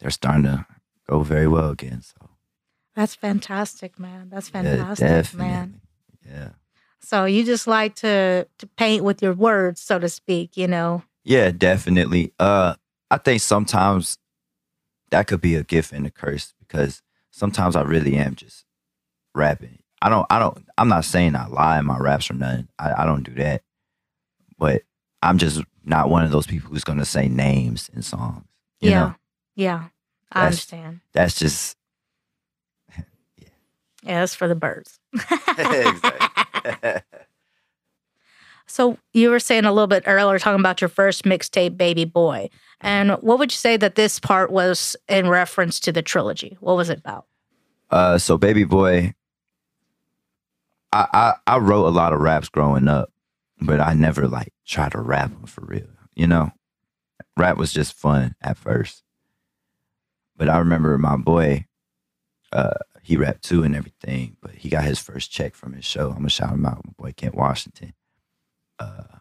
they're 0.00 0.10
starting 0.10 0.44
to 0.44 0.66
go 1.08 1.20
very 1.22 1.46
well 1.48 1.70
again. 1.70 2.02
So 2.02 2.25
That's 2.96 3.14
fantastic, 3.14 3.98
man. 3.98 4.30
That's 4.30 4.48
fantastic, 4.48 5.06
definitely. 5.06 5.46
man. 5.48 5.80
Yeah. 6.26 6.48
So 7.00 7.24
you 7.26 7.44
just 7.44 7.66
like 7.68 7.94
to 7.96 8.48
to 8.58 8.66
paint 8.76 9.04
with 9.04 9.22
your 9.22 9.34
words, 9.34 9.80
so 9.80 9.98
to 9.98 10.08
speak, 10.08 10.56
you 10.56 10.66
know. 10.66 11.02
Yeah, 11.24 11.50
definitely. 11.52 12.32
Uh 12.40 12.74
I 13.10 13.18
think 13.18 13.42
sometimes 13.42 14.18
that 15.10 15.26
could 15.28 15.40
be 15.40 15.54
a 15.54 15.62
gift 15.62 15.92
and 15.92 16.06
a 16.06 16.10
curse 16.10 16.52
because 16.58 17.02
sometimes 17.30 17.76
I 17.76 17.82
really 17.82 18.16
am 18.16 18.34
just 18.34 18.64
rapping. 19.34 19.78
I 20.02 20.08
don't 20.08 20.26
I 20.30 20.38
don't 20.38 20.66
I'm 20.78 20.88
not 20.88 21.04
saying 21.04 21.36
I 21.36 21.46
lie 21.46 21.78
in 21.78 21.86
my 21.86 21.98
raps 21.98 22.30
or 22.30 22.34
nothing. 22.34 22.68
I, 22.78 23.02
I 23.02 23.04
don't 23.04 23.22
do 23.22 23.34
that. 23.34 23.62
But 24.58 24.82
I'm 25.22 25.38
just 25.38 25.62
not 25.84 26.08
one 26.08 26.24
of 26.24 26.30
those 26.30 26.46
people 26.46 26.70
who's 26.70 26.82
gonna 26.84 27.04
say 27.04 27.28
names 27.28 27.90
in 27.94 28.02
songs. 28.02 28.46
You 28.80 28.90
yeah. 28.90 29.00
know? 29.00 29.14
Yeah. 29.54 29.84
I 30.32 30.40
That's- 30.40 30.54
understand. 30.54 31.00
That's 31.12 31.38
just 31.38 31.76
Yeah, 34.06 34.26
for 34.26 34.48
the 34.48 34.54
birds. 34.54 34.98
exactly. 35.58 37.02
So 38.66 38.98
you 39.12 39.30
were 39.30 39.38
saying 39.38 39.64
a 39.64 39.72
little 39.72 39.86
bit 39.86 40.02
earlier, 40.06 40.38
talking 40.38 40.60
about 40.60 40.80
your 40.80 40.88
first 40.88 41.24
mixtape, 41.24 41.76
Baby 41.76 42.04
Boy, 42.04 42.50
and 42.80 43.12
what 43.22 43.38
would 43.38 43.52
you 43.52 43.56
say 43.56 43.76
that 43.76 43.94
this 43.94 44.18
part 44.18 44.50
was 44.50 44.96
in 45.08 45.28
reference 45.28 45.78
to 45.80 45.92
the 45.92 46.02
trilogy? 46.02 46.56
What 46.60 46.76
was 46.76 46.90
it 46.90 46.98
about? 46.98 47.26
Uh, 47.90 48.18
so 48.18 48.36
Baby 48.36 48.64
Boy, 48.64 49.14
I, 50.92 51.06
I 51.12 51.54
I 51.54 51.58
wrote 51.58 51.86
a 51.86 51.90
lot 51.90 52.12
of 52.12 52.20
raps 52.20 52.48
growing 52.48 52.88
up, 52.88 53.12
but 53.60 53.80
I 53.80 53.94
never 53.94 54.26
like 54.26 54.52
tried 54.66 54.92
to 54.92 55.00
rap 55.00 55.30
them 55.30 55.46
for 55.46 55.64
real. 55.64 55.86
You 56.16 56.26
know, 56.26 56.50
rap 57.36 57.56
was 57.56 57.72
just 57.72 57.94
fun 57.94 58.34
at 58.42 58.58
first. 58.58 59.04
But 60.36 60.48
I 60.48 60.58
remember 60.58 60.98
my 60.98 61.16
boy, 61.16 61.66
uh, 62.52 62.74
he 63.06 63.16
rapped 63.16 63.44
too 63.44 63.62
and 63.62 63.76
everything, 63.76 64.36
but 64.42 64.50
he 64.50 64.68
got 64.68 64.82
his 64.82 64.98
first 64.98 65.30
check 65.30 65.54
from 65.54 65.74
his 65.74 65.84
show. 65.84 66.08
I'm 66.08 66.16
gonna 66.16 66.28
shout 66.28 66.50
him 66.50 66.66
out, 66.66 66.84
my 66.84 66.92
boy 66.98 67.12
Kent 67.16 67.36
Washington. 67.36 67.94
Uh, 68.80 69.20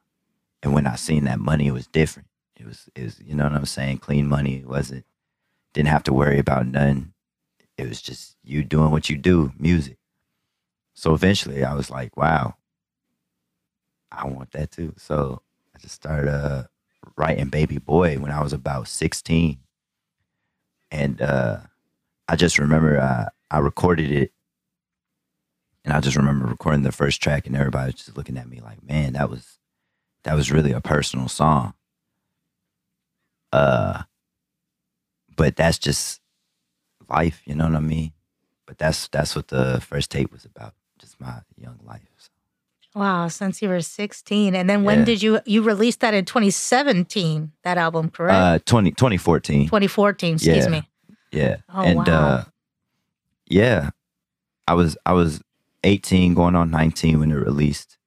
and 0.63 0.73
when 0.73 0.87
I 0.87 0.95
seen 0.95 1.25
that 1.25 1.39
money, 1.39 1.67
it 1.67 1.71
was 1.71 1.85
different. 1.85 2.27
It 2.55 2.65
was, 2.65 2.89
it 2.95 3.03
was, 3.03 3.21
you 3.23 3.35
know 3.35 3.43
what 3.43 3.53
I'm 3.53 3.65
saying? 3.67 3.99
Clean 3.99 4.27
money. 4.27 4.55
It 4.55 4.67
wasn't, 4.67 5.05
didn't 5.75 5.89
have 5.89 6.01
to 6.05 6.13
worry 6.13 6.39
about 6.39 6.65
none. 6.65 7.13
it 7.77 7.87
was 7.87 8.01
just 8.01 8.35
you 8.43 8.63
doing 8.63 8.89
what 8.89 9.07
you 9.07 9.17
do, 9.17 9.53
music. 9.59 9.97
So 10.95 11.13
eventually 11.13 11.63
I 11.63 11.75
was 11.75 11.91
like, 11.91 12.17
wow, 12.17 12.55
I 14.11 14.25
want 14.25 14.49
that 14.53 14.71
too. 14.71 14.95
So 14.97 15.43
I 15.75 15.77
just 15.77 15.93
started 15.93 16.31
uh, 16.33 16.63
writing 17.15 17.49
Baby 17.49 17.77
Boy 17.77 18.17
when 18.17 18.31
I 18.31 18.41
was 18.41 18.51
about 18.51 18.87
16. 18.87 19.59
And 20.89 21.21
uh, 21.21 21.59
I 22.27 22.35
just 22.35 22.57
remember 22.57 22.99
uh, 22.99 23.25
I 23.51 23.59
recorded 23.59 24.11
it. 24.11 24.31
And 25.83 25.93
I 25.93 25.99
just 25.99 26.17
remember 26.17 26.47
recording 26.47 26.81
the 26.81 26.91
first 26.91 27.21
track 27.21 27.45
and 27.45 27.55
everybody 27.55 27.87
was 27.87 27.95
just 27.95 28.17
looking 28.17 28.37
at 28.37 28.49
me 28.49 28.59
like, 28.59 28.83
man, 28.83 29.13
that 29.13 29.29
was 29.29 29.59
that 30.23 30.33
was 30.35 30.51
really 30.51 30.71
a 30.71 30.81
personal 30.81 31.27
song. 31.27 31.75
Uh, 33.53 34.03
but 35.35 35.55
that's 35.55 35.77
just 35.77 36.21
life, 37.07 37.41
you 37.45 37.53
know 37.53 37.65
what 37.65 37.75
I 37.75 37.81
mean? 37.81 38.13
But 38.65 38.79
that's 38.79 39.07
that's 39.09 39.35
what 39.35 39.49
the 39.49 39.79
first 39.79 40.09
tape 40.09 40.31
was 40.31 40.43
about, 40.43 40.73
just 40.97 41.21
my 41.21 41.41
young 41.55 41.79
life. 41.85 42.01
So, 42.17 42.29
Wow, 42.95 43.27
since 43.27 43.61
you 43.61 43.69
were 43.69 43.81
16. 43.81 44.55
And 44.55 44.67
then 44.69 44.83
when 44.85 44.99
Yeah. 44.99 45.05
did 45.05 45.21
you 45.21 45.39
you 45.45 45.61
released 45.61 45.99
that 45.99 46.15
in 46.15 46.25
2017, 46.25 47.51
that 47.63 47.77
album, 47.77 48.09
correct? 48.09 48.35
uh, 48.35 48.59
20, 48.65 48.91
2014. 48.91 49.65
2014, 49.65 50.35
excuse 50.35 50.65
yeah. 50.65 50.71
me. 50.71 50.89
Yeah. 51.31 51.57
Oh, 51.71 51.83
and 51.83 51.97
wow. 51.97 52.27
uh 52.27 52.43
yeah. 53.47 53.91
I 54.67 54.73
was 54.73 54.97
I 55.05 55.13
was 55.13 55.41
18 55.83 56.33
going 56.33 56.55
on 56.55 56.71
19 56.71 57.19
when 57.19 57.31
it 57.31 57.35
released. 57.35 57.97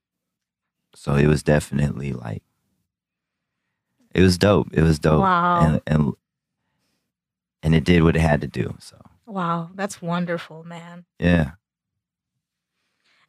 So 0.95 1.15
it 1.15 1.27
was 1.29 1.43
definitely 1.43 2.13
like 2.13 2.43
it 4.15 4.23
was 4.23 4.37
dope. 4.39 4.69
It 4.73 4.83
was 4.83 4.99
dope. 4.99 5.21
Wow. 5.21 5.61
And 5.61 5.81
and 5.87 6.13
and 7.63 7.75
it 7.75 7.85
did 7.85 8.03
what 8.03 8.17
it 8.17 8.21
had 8.21 8.41
to 8.41 8.47
do. 8.49 8.77
So 8.81 8.97
Wow, 9.27 9.71
that's 9.75 10.01
wonderful, 10.03 10.65
man. 10.65 11.05
yeah. 11.19 11.53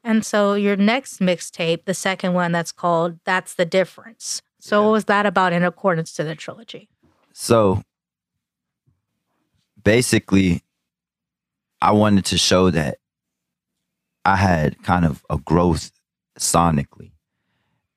And 0.03 0.25
so 0.25 0.53
your 0.53 0.77
next 0.77 1.19
mixtape, 1.19 1.83
the 1.83 1.93
second 1.93 2.33
one 2.33 2.53
that's 2.53 2.71
called 2.71 3.19
That's 3.25 3.53
the 3.55 3.65
Difference. 3.65 4.41
So 4.59 4.79
Yeah. 4.79 4.85
what 4.85 4.91
was 4.93 5.05
that 5.05 5.25
about 5.25 5.51
in 5.51 5.61
accordance 5.63 6.13
to 6.13 6.23
the 6.23 6.35
trilogy? 6.35 6.89
So 7.33 7.83
basically, 9.83 10.63
I 11.81 11.91
wanted 11.91 12.25
to 12.25 12.37
show 12.37 12.69
that 12.71 12.97
I 14.25 14.35
had 14.35 14.81
kind 14.83 15.05
of 15.05 15.23
a 15.29 15.37
growth 15.37 15.91
sonically. 16.37 17.11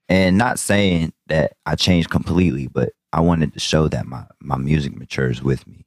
And 0.09 0.37
not 0.37 0.59
saying 0.59 1.12
that 1.29 1.55
I 1.65 1.75
changed 1.75 2.11
completely, 2.11 2.67
but 2.69 2.91
I 3.12 3.21
wanted 3.21 3.55
to 3.55 3.61
show 3.61 3.89
that 3.89 4.07
my, 4.07 4.25
my 4.41 4.57
music 4.57 4.97
matures 4.97 5.43
with 5.43 5.67
me. 5.67 5.87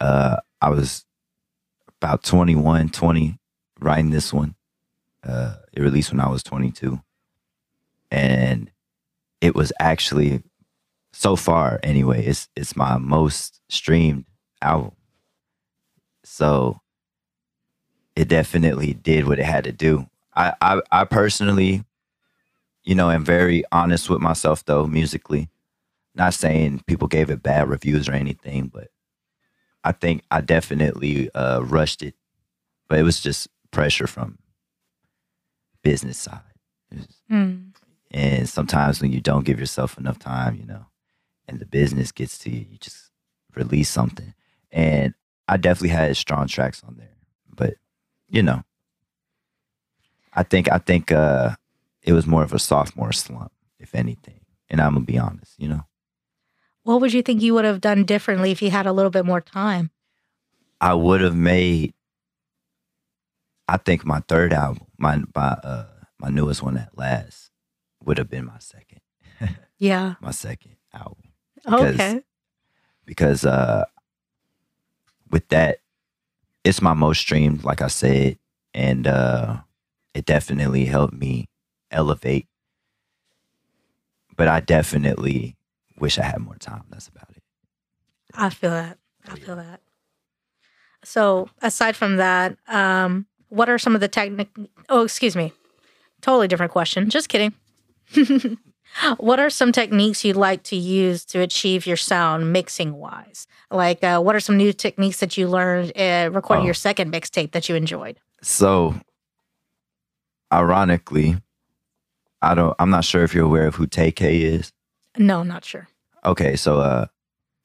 Uh, 0.00 0.36
I 0.60 0.70
was 0.70 1.04
about 2.00 2.22
21, 2.22 2.90
20, 2.90 3.38
writing 3.80 4.10
this 4.10 4.32
one. 4.32 4.54
Uh, 5.24 5.56
it 5.72 5.80
released 5.80 6.10
when 6.10 6.20
I 6.20 6.28
was 6.28 6.42
22. 6.42 7.00
And 8.10 8.70
it 9.40 9.54
was 9.54 9.72
actually 9.80 10.42
so 11.12 11.36
far 11.36 11.80
anyway 11.82 12.24
it's 12.24 12.48
it's 12.54 12.76
my 12.76 12.96
most 12.98 13.60
streamed 13.68 14.24
album 14.62 14.92
so 16.28 16.80
it 18.16 18.28
definitely 18.28 18.92
did 18.92 19.26
what 19.26 19.38
it 19.38 19.44
had 19.44 19.64
to 19.64 19.72
do 19.72 20.06
i 20.34 20.52
i, 20.60 20.80
I 20.92 21.04
personally 21.04 21.84
you 22.84 22.94
know 22.94 23.10
am 23.10 23.24
very 23.24 23.64
honest 23.72 24.10
with 24.10 24.20
myself 24.20 24.64
though 24.64 24.86
musically 24.86 25.48
not 26.14 26.34
saying 26.34 26.82
people 26.86 27.08
gave 27.08 27.30
it 27.30 27.42
bad 27.42 27.68
reviews 27.68 28.08
or 28.08 28.12
anything 28.12 28.68
but 28.68 28.88
i 29.84 29.92
think 29.92 30.22
i 30.30 30.40
definitely 30.40 31.30
uh 31.34 31.60
rushed 31.60 32.02
it 32.02 32.14
but 32.88 32.98
it 32.98 33.02
was 33.04 33.20
just 33.20 33.48
pressure 33.70 34.06
from 34.06 34.38
business 35.82 36.18
side 36.18 36.40
Hmm. 37.28 37.56
and 38.10 38.48
sometimes 38.48 39.00
when 39.02 39.12
you 39.12 39.20
don't 39.20 39.44
give 39.44 39.60
yourself 39.60 39.98
enough 39.98 40.18
time, 40.18 40.56
you 40.56 40.64
know, 40.64 40.86
and 41.46 41.60
the 41.60 41.66
business 41.66 42.10
gets 42.12 42.38
to 42.38 42.50
you, 42.50 42.64
you 42.70 42.78
just 42.78 43.10
release 43.54 43.90
something. 43.90 44.32
And 44.72 45.12
I 45.48 45.56
definitely 45.56 45.88
had 45.90 46.16
strong 46.16 46.46
tracks 46.46 46.82
on 46.86 46.96
there. 46.98 47.16
But, 47.54 47.74
you 48.28 48.42
know, 48.42 48.62
I 50.34 50.42
think 50.42 50.70
I 50.70 50.78
think 50.78 51.10
uh 51.10 51.56
it 52.02 52.12
was 52.12 52.26
more 52.26 52.42
of 52.42 52.52
a 52.52 52.58
sophomore 52.58 53.12
slump, 53.12 53.52
if 53.78 53.94
anything. 53.94 54.40
And 54.70 54.80
I'm 54.80 54.94
gonna 54.94 55.04
be 55.06 55.18
honest, 55.18 55.54
you 55.58 55.68
know. 55.68 55.84
What 56.82 57.00
would 57.00 57.12
you 57.12 57.22
think 57.22 57.42
you 57.42 57.54
would 57.54 57.64
have 57.64 57.80
done 57.80 58.04
differently 58.04 58.50
if 58.50 58.62
you 58.62 58.70
had 58.70 58.86
a 58.86 58.92
little 58.92 59.10
bit 59.10 59.24
more 59.26 59.40
time? 59.40 59.90
I 60.80 60.94
would 60.94 61.20
have 61.20 61.34
made 61.36 61.94
I 63.66 63.76
think 63.76 64.04
my 64.04 64.20
third 64.28 64.52
album, 64.52 64.86
my 64.98 65.22
my 65.34 65.48
uh 65.62 65.86
my 66.18 66.28
newest 66.30 66.62
one 66.62 66.76
at 66.76 66.96
last, 66.96 67.50
would 68.04 68.18
have 68.18 68.28
been 68.30 68.46
my 68.46 68.58
second. 68.58 69.00
Yeah. 69.80 70.14
My 70.20 70.32
second 70.32 70.74
album. 70.92 71.30
Because- 71.64 71.94
Okay. 71.94 72.20
because 73.06 73.44
uh 73.44 73.84
with 75.30 75.48
that 75.48 75.78
it's 76.64 76.82
my 76.82 76.94
most 76.94 77.20
streamed 77.20 77.64
like 77.64 77.80
i 77.82 77.88
said 77.88 78.38
and 78.74 79.06
uh 79.06 79.56
it 80.14 80.24
definitely 80.24 80.84
helped 80.84 81.14
me 81.14 81.48
elevate 81.90 82.46
but 84.36 84.48
i 84.48 84.60
definitely 84.60 85.56
wish 85.98 86.18
i 86.18 86.22
had 86.22 86.38
more 86.38 86.56
time 86.56 86.84
that's 86.90 87.08
about 87.08 87.28
it 87.30 87.42
I 88.34 88.50
feel 88.50 88.70
that. 88.70 88.98
I 89.26 89.36
feel 89.36 89.56
that. 89.56 89.80
So, 91.04 91.48
aside 91.62 91.96
from 91.96 92.16
that, 92.16 92.56
um, 92.66 93.26
what 93.48 93.68
are 93.68 93.78
some 93.78 93.94
of 93.94 94.00
the 94.00 94.08
technic? 94.08 94.48
Oh, 94.88 95.04
excuse 95.04 95.36
me. 95.36 95.52
Totally 96.20 96.48
different 96.48 96.72
question. 96.72 97.08
Just 97.08 97.28
kidding. 97.28 97.54
what 99.18 99.38
are 99.40 99.50
some 99.50 99.72
techniques 99.72 100.24
you'd 100.24 100.36
like 100.36 100.62
to 100.64 100.76
use 100.76 101.24
to 101.26 101.40
achieve 101.40 101.86
your 101.86 101.96
sound 101.96 102.52
mixing 102.52 102.94
wise? 102.94 103.46
Like, 103.70 104.02
uh, 104.02 104.20
what 104.20 104.34
are 104.34 104.40
some 104.40 104.56
new 104.56 104.72
techniques 104.72 105.20
that 105.20 105.36
you 105.36 105.48
learned 105.48 105.92
uh, 105.96 106.30
recording 106.32 106.62
Oh. 106.62 106.66
your 106.66 106.74
second 106.74 107.12
mixtape 107.12 107.52
that 107.52 107.68
you 107.68 107.74
enjoyed? 107.74 108.18
so 108.42 108.94
ironically 110.52 111.36
i 112.40 112.54
don't 112.54 112.74
i'm 112.78 112.88
not 112.88 113.04
sure 113.04 113.24
if 113.24 113.34
you're 113.34 113.44
aware 113.44 113.66
of 113.66 113.74
who 113.74 113.86
Tay-K 113.86 114.42
is 114.42 114.72
No, 115.18 115.42
not 115.42 115.64
sure. 115.64 115.88
Okay, 116.24 116.54
so 116.56 116.78
uh 116.80 117.06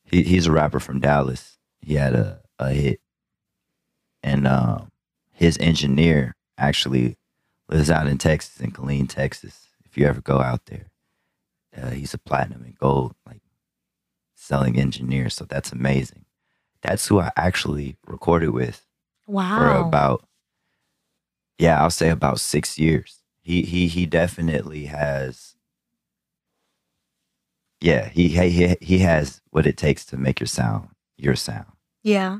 he 0.03 0.23
he's 0.23 0.47
a 0.47 0.51
rapper 0.51 0.79
from 0.79 0.99
Dallas. 0.99 1.57
He 1.81 1.93
had 1.95 2.13
a, 2.15 2.41
a 2.59 2.69
hit. 2.71 2.99
And 4.23 4.47
um 4.47 4.89
his 5.31 5.57
engineer 5.59 6.35
actually 6.57 7.17
lives 7.69 7.91
out 7.91 8.07
in 8.07 8.17
Texas 8.17 8.59
in 8.59 8.71
Killeen, 8.71 9.07
Texas. 9.07 9.67
If 9.85 9.97
you 9.97 10.05
ever 10.07 10.21
go 10.21 10.39
out 10.39 10.65
there. 10.65 10.85
Uh, 11.75 11.89
he's 11.91 12.13
a 12.13 12.17
platinum 12.19 12.63
and 12.63 12.77
gold 12.77 13.15
like 13.25 13.41
selling 14.35 14.77
engineer, 14.79 15.29
so 15.29 15.45
that's 15.45 15.71
amazing. 15.71 16.25
That's 16.81 17.07
who 17.07 17.19
I 17.19 17.31
actually 17.37 17.97
recorded 18.05 18.49
with 18.49 18.85
for 19.25 19.33
Wow. 19.33 19.81
about 19.81 20.27
yeah, 21.59 21.81
I'll 21.81 21.89
say 21.89 22.09
about 22.09 22.39
6 22.39 22.77
years. 22.77 23.21
He 23.41 23.61
he 23.63 23.87
he 23.87 24.05
definitely 24.05 24.85
has 24.85 25.55
yeah, 27.81 28.07
he 28.09 28.29
he 28.29 28.75
he- 28.81 28.99
has 28.99 29.41
what 29.51 29.65
it 29.67 29.77
takes 29.77 30.05
to 30.05 30.17
make 30.17 30.39
your 30.39 30.47
sound 30.47 30.89
your 31.17 31.35
sound. 31.35 31.67
yeah. 32.03 32.39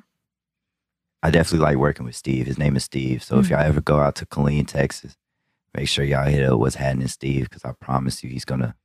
I 1.26 1.32
definitely 1.32 1.60
like 1.66 1.78
working 1.78 2.06
with 2.06 2.18
Steve. 2.18 2.48
His 2.48 2.58
name 2.58 2.76
is 2.76 2.84
Steve. 2.84 3.24
So 3.24 3.40
if 3.40 3.46
Mhm. 3.48 3.52
y'all 3.52 3.60
ever 3.62 3.80
go 3.80 4.00
out 4.02 4.16
to 4.16 4.26
Killeen, 4.26 4.68
Texas, 4.68 5.16
make 5.74 5.88
sure 5.88 6.04
y'all 6.04 6.26
hit 6.28 6.44
up 6.44 6.60
what's 6.60 6.76
happening, 6.76 7.08
Steve, 7.08 7.46
because 7.50 7.64
I 7.64 7.72
promise 7.72 8.24
you, 8.26 8.30
he's 8.30 8.44
gonna 8.44 8.76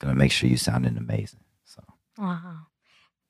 he's 0.00 0.06
gonna 0.06 0.18
make 0.18 0.32
sure 0.32 0.48
you 0.48 0.56
sounding 0.56 0.96
amazing. 0.96 1.40
So 1.64 1.82
Wow. 2.18 2.66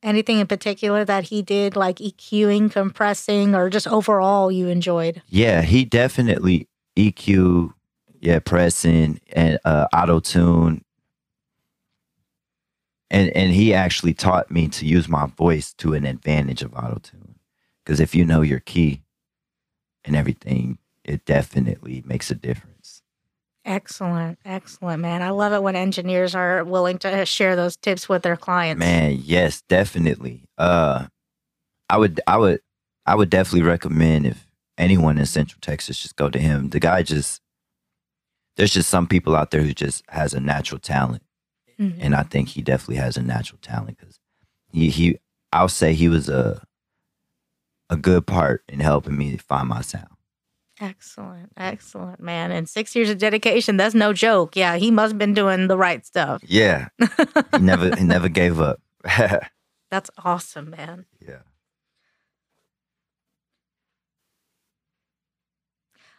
Anything 0.03 0.39
in 0.39 0.47
particular 0.47 1.05
that 1.05 1.25
he 1.25 1.43
did, 1.43 1.77
like 1.77 1.97
EQing, 1.97 2.71
compressing, 2.71 3.55
or 3.55 3.69
just 3.69 3.87
overall 3.89 4.51
you 4.51 4.69
enjoyed? 4.69 5.23
yeah, 5.29 5.63
he 5.63 5.85
definitely 5.85 6.69
EQ, 6.97 7.75
yeah, 8.21 8.39
pressing 8.39 9.21
and 9.33 9.59
uh, 9.65 9.87
auto 9.95 10.21
tune, 10.21 10.85
and 13.11 13.29
and 13.31 13.53
he 13.53 13.75
actually 13.75 14.15
taught 14.15 14.51
me 14.51 14.69
to 14.69 14.87
use 14.87 15.09
my 15.09 15.27
voice 15.27 15.75
to 15.75 15.93
an 15.95 16.07
advantage 16.07 16.63
of 16.63 16.73
auto 16.75 16.99
tune, 17.03 17.35
because 17.85 18.01
if 18.01 18.15
you 18.15 18.25
know 18.25 18.41
your 18.41 18.61
key 18.61 19.03
and 20.05 20.17
everything, 20.17 20.79
it 21.05 21.25
definitely 21.27 22.03
makes 22.07 22.31
a 22.31 22.35
difference. 22.35 22.70
Excellent. 23.65 24.39
Excellent, 24.45 25.03
man. 25.03 25.23
I 25.23 25.31
love 25.31 25.53
it 25.53 25.63
when 25.63 25.77
engineers 25.77 26.35
are 26.35 26.65
willing 26.65 26.99
to 27.01 27.27
share 27.27 27.57
those 27.57 27.77
tips 27.77 28.09
with 28.09 28.23
their 28.23 28.37
clients. 28.37 28.79
Man, 28.81 29.21
yes, 29.23 29.63
definitely. 29.69 30.45
Uh, 30.57 31.07
I 31.89 31.99
would, 31.99 32.21
I 32.27 32.37
would, 32.39 32.61
I 33.07 33.15
would 33.15 33.29
definitely 33.31 33.69
recommend 33.69 34.27
if 34.27 34.47
anyone 34.79 35.19
in 35.19 35.27
Central 35.27 35.59
Texas 35.61 36.01
just 36.01 36.17
go 36.17 36.31
to 36.31 36.39
him. 36.39 36.71
The 36.71 36.81
guy 36.81 37.03
just, 37.03 37.41
there's 38.57 38.73
just 38.73 38.89
some 38.89 39.07
people 39.07 39.37
out 39.37 39.51
there 39.51 39.63
who 39.63 39.75
just 39.75 40.05
has 40.09 40.33
a 40.35 40.41
natural 40.41 40.79
talent, 40.79 41.23
Mhm. 41.79 41.97
and 42.01 42.15
I 42.15 42.23
think 42.25 42.49
he 42.49 42.63
definitely 42.63 42.97
has 42.97 43.17
a 43.17 43.23
natural 43.23 43.59
talent 43.63 43.99
because 43.99 44.19
he, 44.73 44.91
he, 44.91 45.19
I'll 45.53 45.69
say 45.69 45.93
he 45.95 46.09
was 46.09 46.29
a, 46.29 46.63
a 47.91 47.97
good 47.97 48.27
part 48.27 48.63
in 48.69 48.81
helping 48.81 49.17
me 49.17 49.37
find 49.37 49.69
my 49.69 49.81
sound. 49.83 50.09
Excellent. 50.81 51.53
Excellent, 51.59 52.21
man. 52.21 52.51
And 52.51 52.67
six 52.69 52.97
years 52.97 53.11
of 53.11 53.19
dedication, 53.19 53.77
that's 53.77 53.95
no 53.95 54.13
joke. 54.15 54.57
Yeah, 54.57 54.77
he 54.77 54.91
must 54.91 55.13
have 55.13 55.19
been 55.19 55.35
doing 55.35 55.69
the 55.69 55.77
right 55.77 56.05
stuff. 56.07 56.43
Yeah, 56.47 56.89
he 57.53 57.59
never, 57.61 57.95
he 57.95 58.03
never 58.05 58.29
gave 58.31 58.61
up. 58.61 58.81
That's 59.91 60.11
awesome, 60.25 60.71
man. 60.71 61.05
Yeah. 61.21 61.41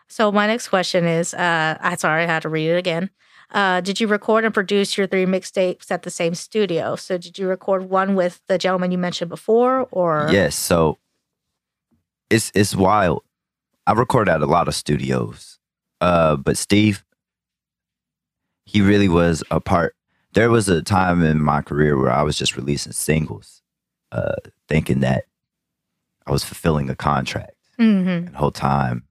So 0.08 0.32
my 0.32 0.46
next 0.48 0.68
question 0.68 1.06
is, 1.06 1.34
uh, 1.34 1.78
I 1.80 1.96
sorry, 1.96 2.24
I 2.24 2.26
had 2.28 2.42
to 2.44 2.50
read 2.50 2.70
it 2.70 2.78
again. 2.78 3.10
uh, 3.52 3.82
did 3.82 4.00
you 4.00 4.08
record 4.08 4.44
and 4.46 4.54
produce 4.54 4.98
your 4.98 5.08
three 5.08 5.26
mixtapes 5.26 5.90
at 5.92 6.04
the 6.04 6.10
same 6.10 6.36
studio? 6.36 6.96
So 6.96 7.18
did 7.18 7.38
you 7.38 7.48
record 7.48 7.90
one 7.90 8.16
with 8.16 8.42
the 8.48 8.58
gentleman 8.58 8.92
you 8.92 8.98
mentioned 8.98 9.30
before, 9.30 9.88
or 9.92 10.28
Yes, 10.32 10.56
so 10.56 10.98
it's 12.30 12.52
it's 12.54 12.76
wild. 12.76 13.24
I 13.88 13.94
record 13.94 14.30
at 14.30 14.42
a 14.42 14.46
lot 14.46 14.68
of 14.68 14.76
studios, 14.76 15.60
uh, 16.02 16.36
but 16.36 16.58
Steve, 16.58 17.04
he 18.66 18.82
really 18.82 19.10
was 19.10 19.44
a 19.52 19.60
part. 19.60 19.96
There 20.34 20.50
was 20.50 20.70
a 20.70 20.82
time 20.82 21.24
in 21.24 21.42
my 21.42 21.62
career 21.62 21.98
where 21.98 22.12
I 22.12 22.22
was 22.22 22.38
just 22.38 22.56
releasing 22.56 22.94
singles, 22.94 23.62
uh, 24.12 24.36
thinking 24.70 25.00
that 25.02 25.26
I 26.26 26.32
was 26.32 26.44
fulfilling 26.44 26.90
a 26.90 26.96
contract. 26.96 27.56
Mm-hmm, 27.80 28.08
And 28.10 28.28
the 28.30 28.38
whole 28.38 28.52
time, 28.52 29.04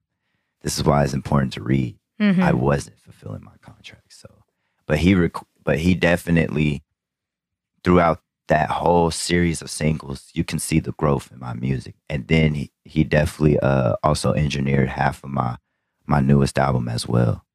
this 0.63 0.79
is 0.79 0.85
why 0.85 1.03
it's 1.05 1.13
important 1.15 1.53
to 1.55 1.63
read. 1.63 1.99
mm-hmm. 2.21 2.43
I 2.43 2.53
wasn't 2.53 2.99
fulfilling 3.01 3.43
my 3.45 3.57
contract. 3.61 4.13
So, 4.15 4.29
but 4.87 4.99
he, 4.99 5.15
rec- 5.15 5.35
but 5.65 5.79
he 5.81 5.95
definitely, 5.95 6.83
throughout 7.85 8.23
that 8.51 8.69
whole 8.69 9.13
series 9.13 9.63
of 9.63 9.71
singles, 9.71 10.29
you 10.35 10.43
can 10.43 10.59
see 10.59 10.81
the 10.81 10.93
growth 10.93 11.31
in 11.33 11.39
my 11.39 11.55
music. 11.55 11.95
And 12.09 12.27
then 12.27 12.55
he, 12.55 12.73
he 12.85 13.05
definitely 13.05 13.59
uh, 13.61 13.95
also 14.03 14.33
engineered 14.33 14.89
half 14.89 15.23
of 15.25 15.31
my 15.31 15.57
my 16.05 16.21
newest 16.21 16.59
album 16.59 16.89
as 16.89 17.07
well. 17.07 17.47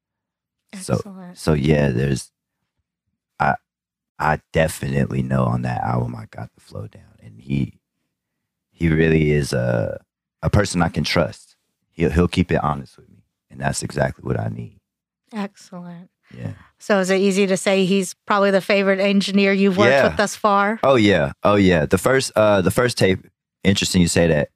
So, 0.74 0.98
so 1.34 1.52
yeah, 1.52 1.90
there's, 1.90 2.32
I, 3.38 3.56
I 4.18 4.40
definitely 4.54 5.22
know 5.22 5.44
on 5.44 5.60
that 5.62 5.82
album 5.82 6.16
I 6.16 6.26
got 6.30 6.50
the 6.54 6.62
flow 6.62 6.86
down, 6.86 7.18
and 7.22 7.38
he, 7.38 7.80
he 8.70 8.88
really 8.88 9.32
is 9.32 9.52
a 9.52 10.00
a 10.42 10.48
person 10.48 10.80
I 10.80 10.88
can 10.88 11.04
trust. 11.04 11.56
He'll 11.90 12.10
he'll 12.10 12.28
keep 12.28 12.50
it 12.50 12.64
honest 12.64 12.96
with 12.96 13.10
me, 13.10 13.24
and 13.50 13.60
that's 13.60 13.82
exactly 13.82 14.22
what 14.22 14.40
I 14.40 14.48
need. 14.48 14.80
Excellent. 15.32 16.08
Yeah. 16.34 16.52
So 16.78 16.98
is 17.00 17.10
it 17.10 17.20
easy 17.20 17.46
to 17.46 17.56
say 17.56 17.84
he's 17.84 18.14
probably 18.26 18.50
the 18.50 18.60
favorite 18.60 19.00
engineer 19.00 19.52
you've 19.52 19.76
worked 19.76 19.90
Yeah. 19.90 20.08
with 20.08 20.16
thus 20.16 20.36
far? 20.36 20.78
Oh 20.82 20.96
yeah. 20.96 21.32
Oh 21.42 21.54
yeah. 21.56 21.86
The 21.86 21.98
first 21.98 22.32
uh 22.36 22.60
the 22.62 22.70
first 22.70 22.98
tape, 22.98 23.20
interesting 23.64 24.02
you 24.02 24.08
say 24.08 24.26
that. 24.28 24.48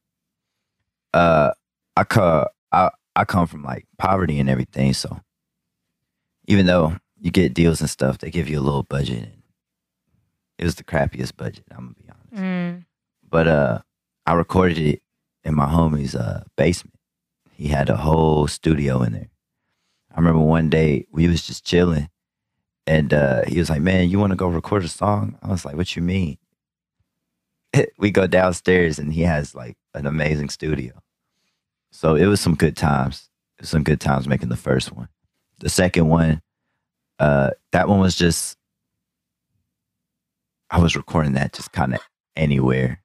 Uh 1.15 1.53
I 1.97 2.05
co- 2.05 2.49
I 2.73 2.91
I 3.17 3.25
come 3.25 3.47
from 3.47 3.62
like 3.65 3.87
poverty 3.99 4.39
and 4.39 4.49
everything, 4.49 4.93
so 4.95 5.21
even 6.47 6.67
though 6.67 6.97
you 7.21 7.31
get 7.31 7.55
deals 7.55 7.81
and 7.81 7.91
stuff, 7.91 8.19
they 8.19 8.31
give 8.31 8.49
you 8.49 8.59
a 8.59 8.62
little 8.62 8.83
budget 8.85 9.19
and 9.25 9.43
it 10.59 10.65
was 10.65 10.75
the 10.77 10.85
crappiest 10.85 11.37
budget, 11.37 11.65
I'm 11.71 11.77
gonna 11.79 11.95
be 11.95 12.11
honest. 12.11 12.43
Mm. 12.43 12.85
But 13.29 13.49
uh 13.49 13.79
I 14.27 14.35
recorded 14.35 14.79
it 14.79 15.03
in 15.45 15.55
my 15.55 15.67
homie's 15.67 16.15
uh 16.15 16.45
basement. 16.57 16.95
He 17.53 17.69
had 17.69 17.89
a 17.91 17.97
whole 17.97 18.47
studio 18.47 19.03
in 19.03 19.12
there. 19.12 19.31
I 20.12 20.19
remember 20.19 20.40
one 20.40 20.69
day 20.71 21.07
we 21.12 21.29
was 21.29 21.47
just 21.47 21.64
chilling 21.64 22.09
and 22.87 23.12
uh 23.14 23.43
he 23.47 23.59
was 23.59 23.71
like, 23.71 23.83
Man, 23.83 24.09
you 24.09 24.19
wanna 24.19 24.37
go 24.37 24.49
record 24.49 24.85
a 24.85 24.88
song? 24.88 25.38
I 25.43 25.49
was 25.49 25.64
like, 25.64 25.76
What 25.76 25.95
you 25.97 26.02
mean? 26.02 26.38
we 27.99 28.11
go 28.11 28.26
downstairs 28.26 28.99
and 28.99 29.12
he 29.12 29.23
has 29.23 29.55
like 29.55 29.76
an 29.95 30.07
amazing 30.07 30.49
studio. 30.50 31.00
So 31.93 32.14
it 32.14 32.26
was 32.26 32.40
some 32.40 32.55
good 32.55 32.76
times. 32.76 33.29
Some 33.62 33.83
good 33.83 34.00
times 34.00 34.26
making 34.26 34.49
the 34.49 34.57
first 34.57 34.90
one. 34.93 35.09
The 35.59 35.69
second 35.69 36.09
one, 36.09 36.40
uh, 37.19 37.50
that 37.73 37.88
one 37.88 38.00
was 38.00 38.17
just 38.17 38.57
I 40.71 40.79
was 40.79 40.97
recording 40.97 41.33
that 41.33 41.52
just 41.52 41.73
kind 41.73 41.95
of 41.95 42.00
anywhere. 42.37 43.02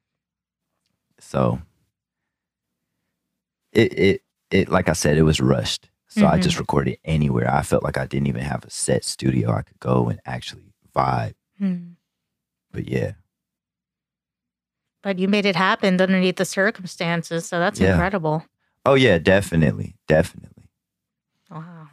So 1.18 1.60
it 3.72 3.98
it 3.98 4.22
it 4.50 4.68
like 4.68 4.88
I 4.88 4.92
said, 4.94 5.18
it 5.18 5.22
was 5.22 5.40
rushed. 5.40 5.90
So 6.08 6.26
I 6.26 6.38
Mhm. 6.38 6.42
just 6.42 6.58
recorded 6.58 6.98
anywhere. 7.04 7.50
I 7.52 7.62
felt 7.62 7.82
like 7.82 7.98
I 7.98 8.06
didn't 8.06 8.28
even 8.28 8.42
have 8.42 8.64
a 8.64 8.70
set 8.70 9.04
studio 9.04 9.52
I 9.52 9.62
could 9.62 9.80
go 9.80 10.08
and 10.08 10.20
actually 10.24 10.72
vibe. 10.94 11.34
Mm. 11.60 11.94
But 12.72 12.88
yeah. 12.88 13.12
But 15.02 15.18
you 15.18 15.28
made 15.28 15.46
it 15.46 15.56
happen 15.56 16.00
underneath 16.00 16.36
the 16.36 16.44
circumstances, 16.44 17.46
so 17.46 17.58
that's 17.58 17.80
Yeah. 17.80 17.90
incredible. 17.92 18.44
Oh 18.84 18.94
yeah, 18.94 19.18
definitely. 19.18 19.94
Definitely. 20.06 20.64
Wow. 21.50 21.88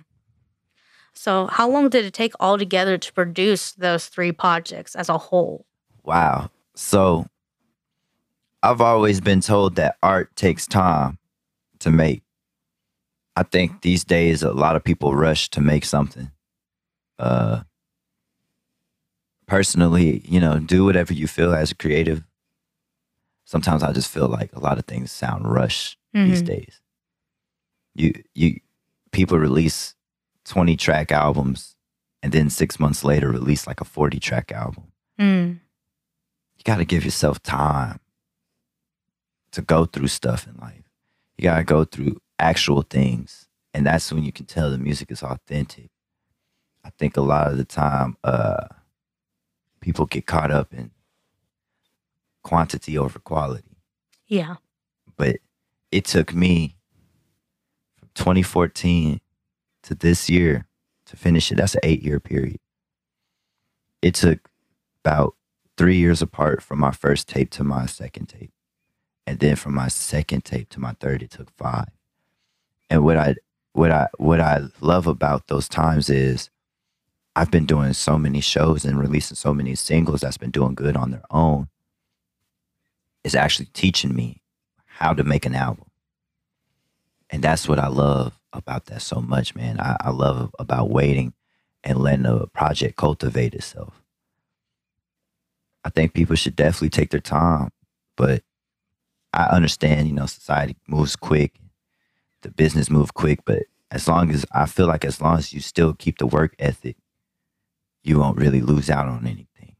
So 1.13 1.47
how 1.47 1.69
long 1.69 1.89
did 1.89 2.05
it 2.05 2.13
take 2.13 2.33
altogether 2.39 2.97
to 2.97 3.13
produce 3.13 3.71
those 3.73 4.07
three 4.07 4.31
projects 4.31 4.95
as 4.95 5.09
a 5.09 5.17
whole? 5.17 5.65
Wow. 6.03 6.49
So 6.75 7.27
I've 8.63 8.81
always 8.81 9.21
been 9.21 9.41
told 9.41 9.75
that 9.75 9.97
art 10.01 10.35
takes 10.35 10.65
time 10.65 11.17
to 11.79 11.91
make. 11.91 12.23
I 13.35 13.43
think 13.43 13.81
these 13.81 14.03
days 14.03 14.43
a 14.43 14.51
lot 14.53 14.75
of 14.75 14.83
people 14.83 15.15
rush 15.15 15.49
to 15.49 15.61
make 15.61 15.85
something. 15.85 16.31
Uh 17.19 17.63
personally, 19.47 20.21
you 20.25 20.39
know, 20.39 20.59
do 20.59 20.85
whatever 20.85 21.13
you 21.13 21.27
feel 21.27 21.53
as 21.53 21.71
a 21.71 21.75
creative. 21.75 22.23
Sometimes 23.45 23.83
I 23.83 23.91
just 23.91 24.09
feel 24.09 24.27
like 24.27 24.53
a 24.53 24.59
lot 24.59 24.77
of 24.77 24.85
things 24.85 25.11
sound 25.11 25.51
rushed 25.51 25.97
these 26.13 26.41
Mhm. 26.41 26.45
days. 26.45 26.81
You 27.95 28.13
you 28.33 28.59
people 29.11 29.37
release 29.37 29.95
20 30.45 30.75
track 30.75 31.11
albums 31.11 31.75
and 32.23 32.31
then 32.31 32.49
6 32.49 32.79
months 32.79 33.03
later 33.03 33.29
release 33.29 33.67
like 33.67 33.79
a 33.81 33.85
40 33.85 34.19
track 34.19 34.51
album 34.51 34.91
Mm. 35.19 35.59
you 36.57 36.63
got 36.63 36.77
to 36.77 36.85
give 36.85 37.05
yourself 37.05 37.41
time 37.43 37.99
to 39.51 39.61
go 39.61 39.85
through 39.85 40.07
stuff 40.07 40.47
in 40.47 40.55
life. 40.57 40.89
You 41.37 41.43
got 41.43 41.57
to 41.57 41.63
go 41.63 41.83
through 41.85 42.19
actual 42.43 42.81
things. 42.83 43.47
And 43.73 43.85
that's 43.85 44.11
when 44.11 44.23
you 44.23 44.31
can 44.31 44.45
tell 44.45 44.69
the 44.69 44.77
music 44.77 45.11
is 45.11 45.23
authentic. 45.23 45.89
I 46.83 46.91
think 46.99 47.17
a 47.17 47.21
lot 47.21 47.49
of 47.51 47.57
the 47.57 47.65
time, 47.65 48.17
uh, 48.23 48.67
people 49.79 50.05
get 50.05 50.25
caught 50.25 50.51
up 50.51 50.73
in 50.73 50.91
quantity 52.43 52.97
over 52.97 53.19
quality. 53.19 53.77
Yeah. 54.27 54.55
But 55.17 55.37
it 55.91 56.05
took 56.05 56.33
me 56.33 56.75
from 57.97 58.09
2014 58.15 59.19
to 59.83 59.95
this 59.95 60.29
year 60.29 60.67
to 61.05 61.15
finish 61.15 61.51
it. 61.51 61.55
That's 61.55 61.75
an 61.75 61.81
eight 61.83 62.03
year 62.03 62.19
period. 62.19 62.59
It 64.01 64.15
took 64.15 64.49
about 65.03 65.35
three 65.77 65.97
years 65.97 66.21
apart 66.21 66.61
from 66.61 66.79
my 66.79 66.91
first 66.91 67.27
tape 67.27 67.49
to 67.51 67.63
my 67.63 67.85
second 67.85 68.27
tape. 68.27 68.51
And 69.25 69.39
then 69.39 69.55
from 69.55 69.73
my 69.73 69.87
second 69.87 70.43
tape 70.43 70.69
to 70.69 70.79
my 70.79 70.93
third, 70.99 71.23
it 71.23 71.31
took 71.31 71.49
five. 71.51 71.89
And 72.89 73.03
what 73.03 73.17
I 73.17 73.35
what 73.73 73.91
I 73.91 74.07
what 74.17 74.39
I 74.39 74.61
love 74.81 75.07
about 75.07 75.47
those 75.47 75.67
times 75.67 76.09
is 76.09 76.49
I've 77.35 77.51
been 77.51 77.65
doing 77.65 77.93
so 77.93 78.17
many 78.17 78.41
shows 78.41 78.85
and 78.85 78.99
releasing 78.99 79.35
so 79.35 79.53
many 79.53 79.75
singles 79.75 80.21
that's 80.21 80.37
been 80.37 80.51
doing 80.51 80.75
good 80.75 80.95
on 80.95 81.11
their 81.11 81.23
own. 81.31 81.67
Is 83.23 83.35
actually 83.35 83.67
teaching 83.67 84.13
me 84.13 84.41
how 84.85 85.13
to 85.13 85.23
make 85.23 85.45
an 85.45 85.55
album. 85.55 85.85
And 87.29 87.43
that's 87.43 87.67
what 87.67 87.79
I 87.79 87.87
love 87.87 88.39
about 88.51 88.85
that 88.85 89.01
so 89.01 89.21
much, 89.21 89.55
man. 89.55 89.79
I, 89.79 89.97
I 90.01 90.09
love 90.11 90.53
about 90.59 90.89
waiting 90.89 91.33
and 91.83 91.97
letting 91.97 92.25
a 92.25 92.47
project 92.47 92.97
cultivate 92.97 93.53
itself. 93.53 94.03
I 95.83 95.89
think 95.89 96.13
people 96.13 96.35
should 96.35 96.55
definitely 96.55 96.89
take 96.89 97.09
their 97.09 97.19
time, 97.19 97.69
but 98.15 98.43
I 99.33 99.45
understand, 99.45 100.07
you 100.07 100.13
know, 100.13 100.27
society 100.27 100.75
moves 100.87 101.15
quick, 101.15 101.59
the 102.43 102.51
business 102.51 102.89
move 102.89 103.13
quick, 103.13 103.39
but 103.45 103.63
as 103.91 104.07
long 104.07 104.31
as 104.31 104.45
I 104.51 104.65
feel 104.65 104.87
like 104.87 105.05
as 105.05 105.21
long 105.21 105.37
as 105.37 105.53
you 105.53 105.59
still 105.59 105.93
keep 105.93 106.17
the 106.17 106.27
work 106.27 106.55
ethic, 106.59 106.97
you 108.03 108.19
won't 108.19 108.37
really 108.37 108.61
lose 108.61 108.89
out 108.89 109.07
on 109.07 109.25
anything. 109.25 109.75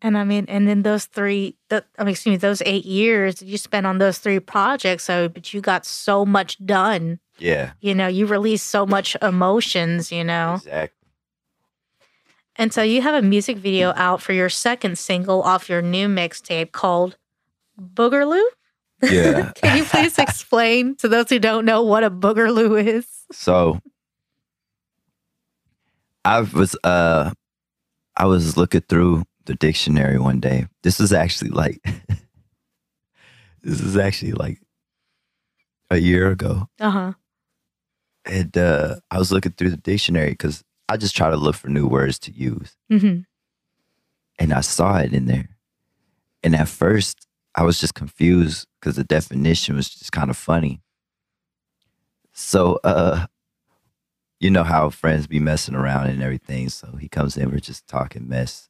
And 0.00 0.16
I 0.16 0.22
mean, 0.24 0.44
and 0.48 0.68
then 0.68 0.82
those 0.82 1.06
three, 1.06 1.56
the, 1.70 1.84
I 1.98 2.04
mean, 2.04 2.12
excuse 2.12 2.32
me, 2.32 2.36
those 2.36 2.62
eight 2.64 2.84
years 2.84 3.36
that 3.36 3.46
you 3.46 3.58
spent 3.58 3.84
on 3.84 3.98
those 3.98 4.18
three 4.18 4.38
projects. 4.38 5.04
So, 5.04 5.28
but 5.28 5.52
you 5.52 5.60
got 5.60 5.84
so 5.84 6.24
much 6.24 6.64
done. 6.64 7.18
Yeah, 7.40 7.72
You 7.80 7.94
know, 7.94 8.08
you 8.08 8.26
released 8.26 8.66
so 8.66 8.84
much 8.86 9.16
emotions. 9.22 10.10
You 10.10 10.24
know, 10.24 10.54
exactly. 10.54 11.08
and 12.56 12.72
so 12.72 12.82
you 12.82 13.00
have 13.02 13.14
a 13.14 13.22
music 13.26 13.58
video 13.58 13.92
out 13.94 14.20
for 14.22 14.32
your 14.32 14.48
second 14.48 14.98
single 14.98 15.42
off 15.42 15.68
your 15.68 15.82
new 15.82 16.08
mixtape 16.08 16.72
called 16.72 17.16
Boogerloo. 17.80 18.42
Yeah. 19.02 19.52
Can 19.56 19.78
you 19.78 19.84
please 19.84 20.18
explain 20.18 20.96
to 20.96 21.08
those 21.08 21.28
who 21.28 21.38
don't 21.38 21.64
know 21.64 21.82
what 21.82 22.04
a 22.04 22.10
boogerloo 22.10 22.82
is? 22.82 23.06
So 23.32 23.80
I 26.24 26.40
was 26.40 26.76
uh 26.84 27.32
I 28.16 28.26
was 28.26 28.56
looking 28.56 28.80
through 28.82 29.22
the 29.44 29.54
dictionary 29.54 30.18
one 30.18 30.40
day. 30.40 30.66
This 30.82 30.98
is 31.00 31.12
actually 31.12 31.50
like 31.50 31.80
this 33.62 33.80
is 33.80 33.96
actually 33.96 34.32
like 34.32 34.60
a 35.90 35.98
year 35.98 36.30
ago. 36.30 36.68
Uh 36.80 36.90
huh. 36.90 37.12
And 38.24 38.56
uh 38.58 38.96
I 39.10 39.18
was 39.18 39.30
looking 39.30 39.52
through 39.52 39.70
the 39.70 39.76
dictionary 39.76 40.30
because 40.30 40.64
I 40.88 40.96
just 40.96 41.16
try 41.16 41.30
to 41.30 41.36
look 41.36 41.54
for 41.54 41.68
new 41.68 41.86
words 41.86 42.18
to 42.20 42.32
use. 42.32 42.76
hmm 42.90 43.20
And 44.38 44.52
I 44.52 44.60
saw 44.60 44.98
it 44.98 45.12
in 45.12 45.26
there. 45.26 45.50
And 46.42 46.56
at 46.56 46.68
first 46.68 47.27
I 47.54 47.64
was 47.64 47.80
just 47.80 47.94
confused 47.94 48.66
because 48.80 48.96
the 48.96 49.04
definition 49.04 49.76
was 49.76 49.90
just 49.90 50.12
kind 50.12 50.30
of 50.30 50.36
funny. 50.36 50.80
So 52.32 52.78
uh 52.84 53.26
you 54.40 54.50
know 54.50 54.62
how 54.64 54.90
friends 54.90 55.26
be 55.26 55.40
messing 55.40 55.74
around 55.74 56.08
and 56.08 56.22
everything. 56.22 56.68
So 56.68 56.96
he 56.96 57.08
comes 57.08 57.36
in, 57.36 57.50
we're 57.50 57.58
just 57.58 57.86
talking 57.88 58.28
mess. 58.28 58.68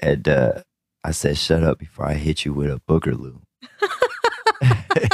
And 0.00 0.28
uh, 0.28 0.62
I 1.04 1.12
said, 1.12 1.38
shut 1.38 1.62
up 1.62 1.78
before 1.78 2.06
I 2.06 2.14
hit 2.14 2.44
you 2.44 2.52
with 2.52 2.70
a 2.70 2.80
boogerloo. 2.88 3.40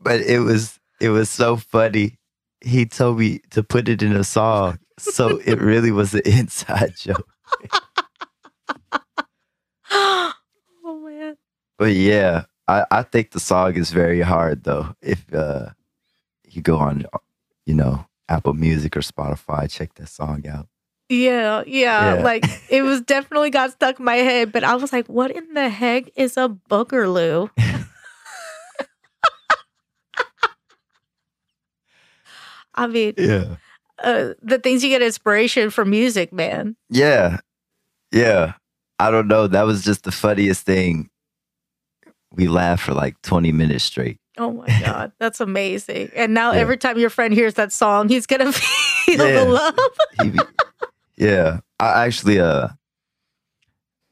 but 0.00 0.20
it 0.20 0.40
was 0.40 0.78
it 1.00 1.10
was 1.10 1.30
so 1.30 1.56
funny. 1.56 2.18
He 2.60 2.86
told 2.86 3.18
me 3.18 3.40
to 3.50 3.62
put 3.62 3.88
it 3.88 4.02
in 4.02 4.12
a 4.12 4.24
song. 4.24 4.78
So 4.98 5.38
it 5.44 5.60
really 5.60 5.92
was 5.92 6.14
an 6.14 6.22
inside 6.26 6.94
joke. 6.96 7.28
oh 9.90 10.32
man. 10.84 11.36
But 11.78 11.94
yeah, 11.94 12.44
I, 12.66 12.84
I 12.90 13.02
think 13.02 13.30
the 13.30 13.40
song 13.40 13.74
is 13.76 13.90
very 13.90 14.20
hard 14.20 14.64
though. 14.64 14.94
If 15.00 15.32
uh 15.32 15.70
you 16.48 16.60
go 16.62 16.76
on 16.78 17.06
you 17.66 17.74
know, 17.74 18.06
Apple 18.28 18.54
Music 18.54 18.96
or 18.96 19.00
Spotify, 19.00 19.70
check 19.70 19.94
that 19.94 20.08
song 20.08 20.46
out. 20.46 20.66
Yeah, 21.08 21.62
yeah, 21.66 22.16
Yeah. 22.16 22.22
Like 22.22 22.44
it 22.68 22.82
was 22.82 23.00
definitely 23.02 23.50
got 23.50 23.72
stuck 23.72 23.98
in 23.98 24.04
my 24.04 24.16
head, 24.16 24.52
but 24.52 24.64
I 24.64 24.74
was 24.74 24.92
like, 24.92 25.06
what 25.06 25.30
in 25.30 25.54
the 25.54 25.68
heck 25.68 26.10
is 26.16 26.36
a 26.36 26.48
boogerloo? 26.70 27.50
I 32.74 32.86
mean, 32.86 33.14
Yeah. 33.16 33.56
uh, 34.02 34.34
the 34.42 34.58
things 34.58 34.84
you 34.84 34.90
get 34.90 35.02
inspiration 35.02 35.70
from 35.70 35.90
music, 35.90 36.32
man. 36.32 36.76
Yeah. 36.90 37.38
Yeah. 38.12 38.54
I 38.98 39.10
don't 39.10 39.28
know. 39.28 39.46
That 39.46 39.62
was 39.66 39.84
just 39.84 40.04
the 40.04 40.12
funniest 40.12 40.64
thing. 40.66 41.08
We 42.32 42.46
laughed 42.48 42.84
for 42.84 42.94
like 42.94 43.20
20 43.22 43.52
minutes 43.52 43.84
straight. 43.84 44.18
Oh 44.36 44.52
my 44.52 44.66
God, 44.84 45.12
that's 45.18 45.40
amazing. 45.40 46.10
And 46.14 46.32
now 46.34 46.52
Yeah. 46.52 46.60
every 46.60 46.76
time 46.76 46.98
your 46.98 47.10
friend 47.10 47.34
hears 47.34 47.54
that 47.54 47.72
song, 47.72 48.08
he's 48.08 48.26
going 48.26 48.44
to 48.46 48.52
feel 48.52 49.26
Yeah. 49.26 49.44
the 49.44 49.50
love. 49.50 50.32
Be- 50.32 50.38
yeah. 51.16 51.60
I 51.80 52.04
actually 52.06 52.38
uh 52.40 52.68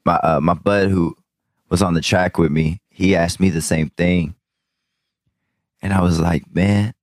my 0.05 0.15
uh, 0.15 0.39
my 0.41 0.53
bud 0.53 0.89
who 0.89 1.15
was 1.69 1.81
on 1.81 1.93
the 1.93 2.01
track 2.01 2.37
with 2.37 2.51
me, 2.51 2.81
he 2.89 3.15
asked 3.15 3.39
me 3.39 3.49
the 3.49 3.61
same 3.61 3.89
thing. 3.91 4.35
And 5.81 5.93
I 5.93 6.01
was 6.01 6.19
like, 6.19 6.43
man, 6.53 6.93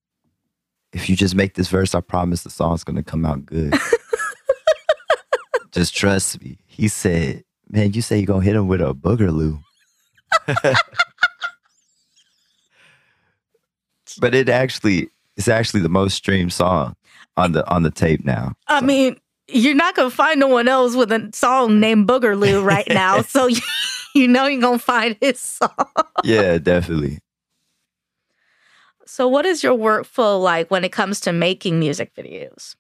if 0.93 1.09
you 1.09 1.17
just 1.17 1.35
make 1.35 1.55
this 1.55 1.69
verse, 1.69 1.95
I 1.95 2.01
promise 2.01 2.43
the 2.43 2.51
song's 2.51 2.83
gonna 2.85 3.03
come 3.03 3.25
out 3.25 3.45
good. 3.47 3.75
just 5.73 5.95
trust 5.95 6.41
me. 6.43 6.59
He 6.67 6.89
said, 6.89 7.45
Man, 7.69 7.93
you 7.93 8.03
say 8.03 8.19
you're 8.19 8.27
gonna 8.27 8.45
hit 8.45 8.57
him 8.57 8.69
with 8.69 8.81
a 8.81 8.95
boogerloo. 8.95 9.61
but 14.21 14.35
it 14.35 14.49
actually 14.49 15.09
it's 15.37 15.49
actually 15.49 15.81
the 15.81 15.89
most 15.89 16.15
streamed 16.15 16.53
song 16.53 16.95
on 17.37 17.53
the 17.53 17.69
on 17.69 17.83
the 17.83 17.91
tape 17.91 18.25
now. 18.25 18.53
I 18.69 18.81
So, 18.81 18.87
mean, 18.87 19.21
you're 19.49 19.75
not 19.75 19.95
going 19.95 20.11
to 20.11 20.15
find 20.15 20.39
no 20.41 20.47
one 20.49 20.69
else 20.69 20.95
with 20.95 21.11
a 21.13 21.31
song 21.35 21.81
named 21.81 22.09
Boogerloo 22.09 22.65
right 22.65 22.89
now. 22.91 23.23
so 23.23 23.47
you, 23.47 23.61
you 24.15 24.29
know 24.29 24.47
you're 24.47 24.61
going 24.61 24.79
to 24.79 24.85
find 24.85 25.17
his 25.21 25.39
song. 25.41 25.71
yeah, 26.23 26.59
definitely. 26.59 27.19
So, 29.07 29.29
what 29.29 29.45
is 29.47 29.63
your 29.63 29.77
workflow 29.77 30.41
like 30.41 30.71
when 30.71 30.85
it 30.85 30.93
comes 30.93 31.21
to 31.21 31.33
making 31.33 31.79
music 31.79 32.15
videos? 32.15 32.77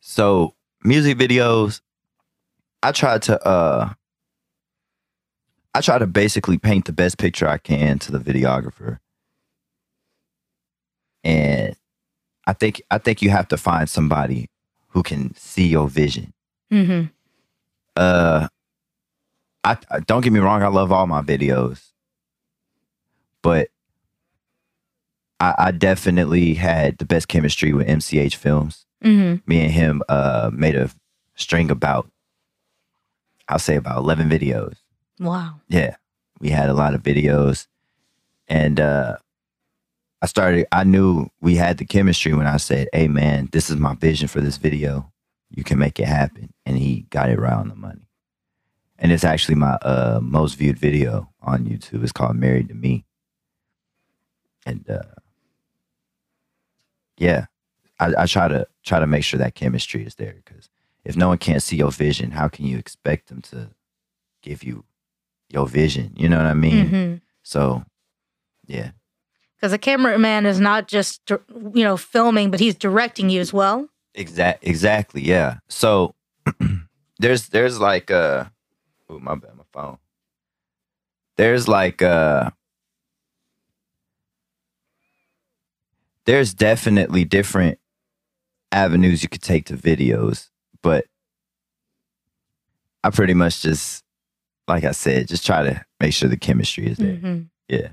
So 0.00 0.54
music 0.84 1.18
videos, 1.18 1.80
I 2.82 2.92
try 2.92 3.18
to 3.18 3.46
uh 3.46 3.92
I 5.74 5.80
try 5.80 5.98
to 5.98 6.06
basically 6.06 6.58
paint 6.58 6.86
the 6.86 6.92
best 6.92 7.18
picture 7.18 7.46
I 7.48 7.58
can 7.58 7.98
to 8.00 8.12
the 8.12 8.18
videographer. 8.18 8.98
And 11.24 11.76
I 12.46 12.52
think 12.52 12.82
I 12.90 12.98
think 12.98 13.22
you 13.22 13.30
have 13.30 13.48
to 13.48 13.56
find 13.56 13.88
somebody 13.88 14.48
who 14.88 15.02
can 15.02 15.34
see 15.34 15.66
your 15.66 15.88
vision. 15.88 16.32
Mm-hmm. 16.72 17.06
Uh 17.96 18.48
I, 19.64 19.76
I 19.90 20.00
don't 20.00 20.22
get 20.22 20.32
me 20.32 20.40
wrong, 20.40 20.62
I 20.62 20.68
love 20.68 20.92
all 20.92 21.06
my 21.06 21.20
videos. 21.20 21.90
But 23.42 23.68
I, 25.40 25.54
I 25.58 25.70
definitely 25.72 26.54
had 26.54 26.98
the 26.98 27.04
best 27.04 27.28
chemistry 27.28 27.72
with 27.72 27.86
MCH 27.86 28.34
Films 28.36 28.84
Mm-hmm. 29.04 29.48
me 29.48 29.60
and 29.62 29.70
him 29.70 30.02
uh 30.08 30.50
made 30.52 30.74
a 30.74 30.90
string 31.36 31.70
about 31.70 32.10
I'll 33.48 33.60
say 33.60 33.76
about 33.76 33.98
11 33.98 34.28
videos. 34.28 34.74
Wow. 35.20 35.60
Yeah. 35.68 35.96
We 36.40 36.50
had 36.50 36.68
a 36.68 36.74
lot 36.74 36.94
of 36.94 37.02
videos 37.02 37.66
and 38.48 38.80
uh 38.80 39.16
I 40.20 40.26
started 40.26 40.66
I 40.72 40.84
knew 40.84 41.28
we 41.40 41.56
had 41.56 41.78
the 41.78 41.84
chemistry 41.84 42.34
when 42.34 42.46
I 42.46 42.56
said, 42.56 42.88
"Hey 42.92 43.08
man, 43.08 43.48
this 43.52 43.70
is 43.70 43.76
my 43.76 43.94
vision 43.94 44.28
for 44.28 44.40
this 44.40 44.56
video. 44.56 45.12
You 45.50 45.64
can 45.64 45.78
make 45.78 46.00
it 46.00 46.06
happen." 46.08 46.52
And 46.66 46.76
he 46.78 47.06
got 47.10 47.30
it 47.30 47.38
right 47.38 47.52
on 47.52 47.68
the 47.68 47.76
money. 47.76 48.08
And 48.98 49.12
it's 49.12 49.24
actually 49.24 49.54
my 49.56 49.74
uh 49.82 50.20
most 50.22 50.54
viewed 50.56 50.78
video 50.78 51.30
on 51.40 51.66
YouTube. 51.66 52.02
It's 52.02 52.12
called 52.12 52.36
Married 52.36 52.68
to 52.68 52.74
Me. 52.74 53.04
And 54.66 54.88
uh 54.90 55.02
yeah, 57.16 57.46
I, 58.00 58.14
I 58.18 58.26
try 58.26 58.48
to 58.48 58.66
try 58.84 59.00
to 59.00 59.06
make 59.06 59.24
sure 59.24 59.38
that 59.38 59.54
chemistry 59.54 60.04
is 60.04 60.16
there 60.16 60.34
because 60.44 60.68
if 61.04 61.16
no 61.16 61.28
one 61.28 61.38
can't 61.38 61.62
see 61.62 61.76
your 61.76 61.92
vision, 61.92 62.32
how 62.32 62.48
can 62.48 62.66
you 62.66 62.78
expect 62.78 63.28
them 63.28 63.42
to 63.42 63.70
give 64.42 64.62
you 64.64 64.84
your 65.50 65.66
vision? 65.66 66.12
You 66.16 66.28
know 66.28 66.36
what 66.36 66.46
I 66.46 66.54
mean? 66.54 66.86
Mm-hmm. 66.86 67.14
So, 67.42 67.84
yeah, 68.66 68.90
Because 69.56 69.72
a 69.72 69.78
cameraman 69.78 70.44
is 70.46 70.60
not 70.60 70.88
just 70.88 71.20
you 71.30 71.84
know 71.84 71.96
filming, 71.96 72.50
but 72.50 72.60
he's 72.60 72.74
directing 72.74 73.30
you 73.30 73.40
as 73.40 73.52
well. 73.52 73.88
exact 74.14 74.66
exactly, 74.66 75.22
yeah. 75.22 75.58
So 75.68 76.14
there's 77.18 77.48
there's 77.48 77.80
like 77.80 78.10
uh, 78.10 78.44
oh 79.08 79.18
my 79.18 79.34
bad, 79.34 79.56
my 79.56 79.64
phone. 79.72 79.98
There's 81.36 81.66
like 81.68 82.02
uh, 82.02 82.50
there's 86.24 86.52
definitely 86.52 87.24
different 87.24 87.78
avenues 88.72 89.22
you 89.22 89.28
could 89.28 89.42
take 89.42 89.64
to 89.66 89.76
videos, 89.76 90.50
but 90.82 91.06
I 93.02 93.10
pretty 93.10 93.34
much 93.34 93.62
just, 93.62 94.04
like 94.68 94.84
I 94.84 94.92
said, 94.92 95.28
just 95.28 95.44
try 95.46 95.62
to 95.62 95.84
make 96.00 96.12
sure 96.12 96.28
the 96.28 96.36
chemistry 96.36 96.86
is 96.86 96.98
there. 96.98 97.14
Mm-hmm. 97.14 97.40
Yeah. 97.68 97.88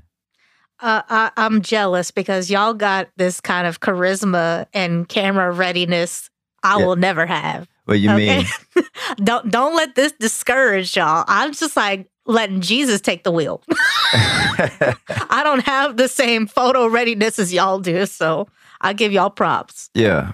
Uh, 0.78 1.02
I, 1.08 1.30
I'm 1.38 1.62
jealous 1.62 2.10
because 2.10 2.50
y'all 2.50 2.74
got 2.74 3.08
this 3.16 3.40
kind 3.40 3.66
of 3.66 3.80
charisma 3.80 4.66
and 4.74 5.08
camera 5.08 5.50
readiness 5.50 6.28
I 6.62 6.78
Yeah. 6.78 6.84
will 6.84 6.96
never 6.96 7.24
have. 7.26 7.68
What 7.86 7.98
you 8.00 8.10
Okay. 8.10 8.42
mean? 8.74 8.84
don't 9.24 9.50
don't 9.50 9.74
let 9.76 9.94
this 9.94 10.12
discourage 10.12 10.96
y'all. 10.96 11.24
I'm 11.28 11.52
just 11.52 11.76
like 11.76 12.08
letting 12.26 12.60
Jesus 12.60 13.00
take 13.00 13.22
the 13.24 13.30
wheel. 13.32 13.62
I 14.12 15.40
don't 15.44 15.64
have 15.64 15.96
the 15.96 16.08
same 16.08 16.46
photo 16.46 16.86
readiness 16.88 17.38
as 17.38 17.52
y'all 17.54 17.78
do, 17.78 18.04
so 18.06 18.48
I 18.80 18.92
give 18.92 19.12
y'all 19.12 19.30
props. 19.30 19.90
yeah. 19.94 20.32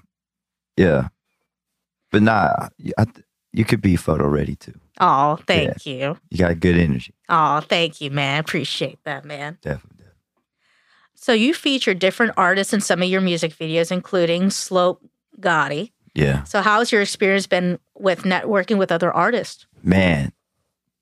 Yeah. 0.76 1.08
But 2.10 2.22
nah, 2.22 2.68
I, 2.98 3.06
you 3.52 3.64
could 3.64 3.80
be 3.82 3.96
photo 3.96 4.26
ready 4.26 4.56
too. 4.56 4.78
Oh, 5.04 5.36
thank 5.48 5.84
you. 5.84 6.16
You 6.30 6.38
got 6.38 6.60
good 6.60 6.78
energy. 6.78 7.12
Oh, 7.28 7.58
thank 7.60 8.00
you, 8.00 8.12
man. 8.12 8.38
Appreciate 8.38 9.00
that, 9.02 9.24
man. 9.24 9.58
Definitely. 9.60 9.96
definitely. 9.98 10.12
So 11.16 11.32
you 11.32 11.54
feature 11.54 11.92
different 11.92 12.34
artists 12.36 12.72
in 12.72 12.80
some 12.80 13.02
of 13.02 13.08
your 13.08 13.20
music 13.20 13.52
videos, 13.52 13.90
including 13.90 14.50
Slope 14.50 15.04
Gotti. 15.40 15.90
Yeah. 16.14 16.44
So 16.44 16.62
how's 16.62 16.92
your 16.92 17.02
experience 17.02 17.48
been 17.48 17.80
with 17.98 18.22
networking 18.22 18.78
with 18.78 18.92
other 18.92 19.12
artists? 19.12 19.66
Man, 19.82 20.32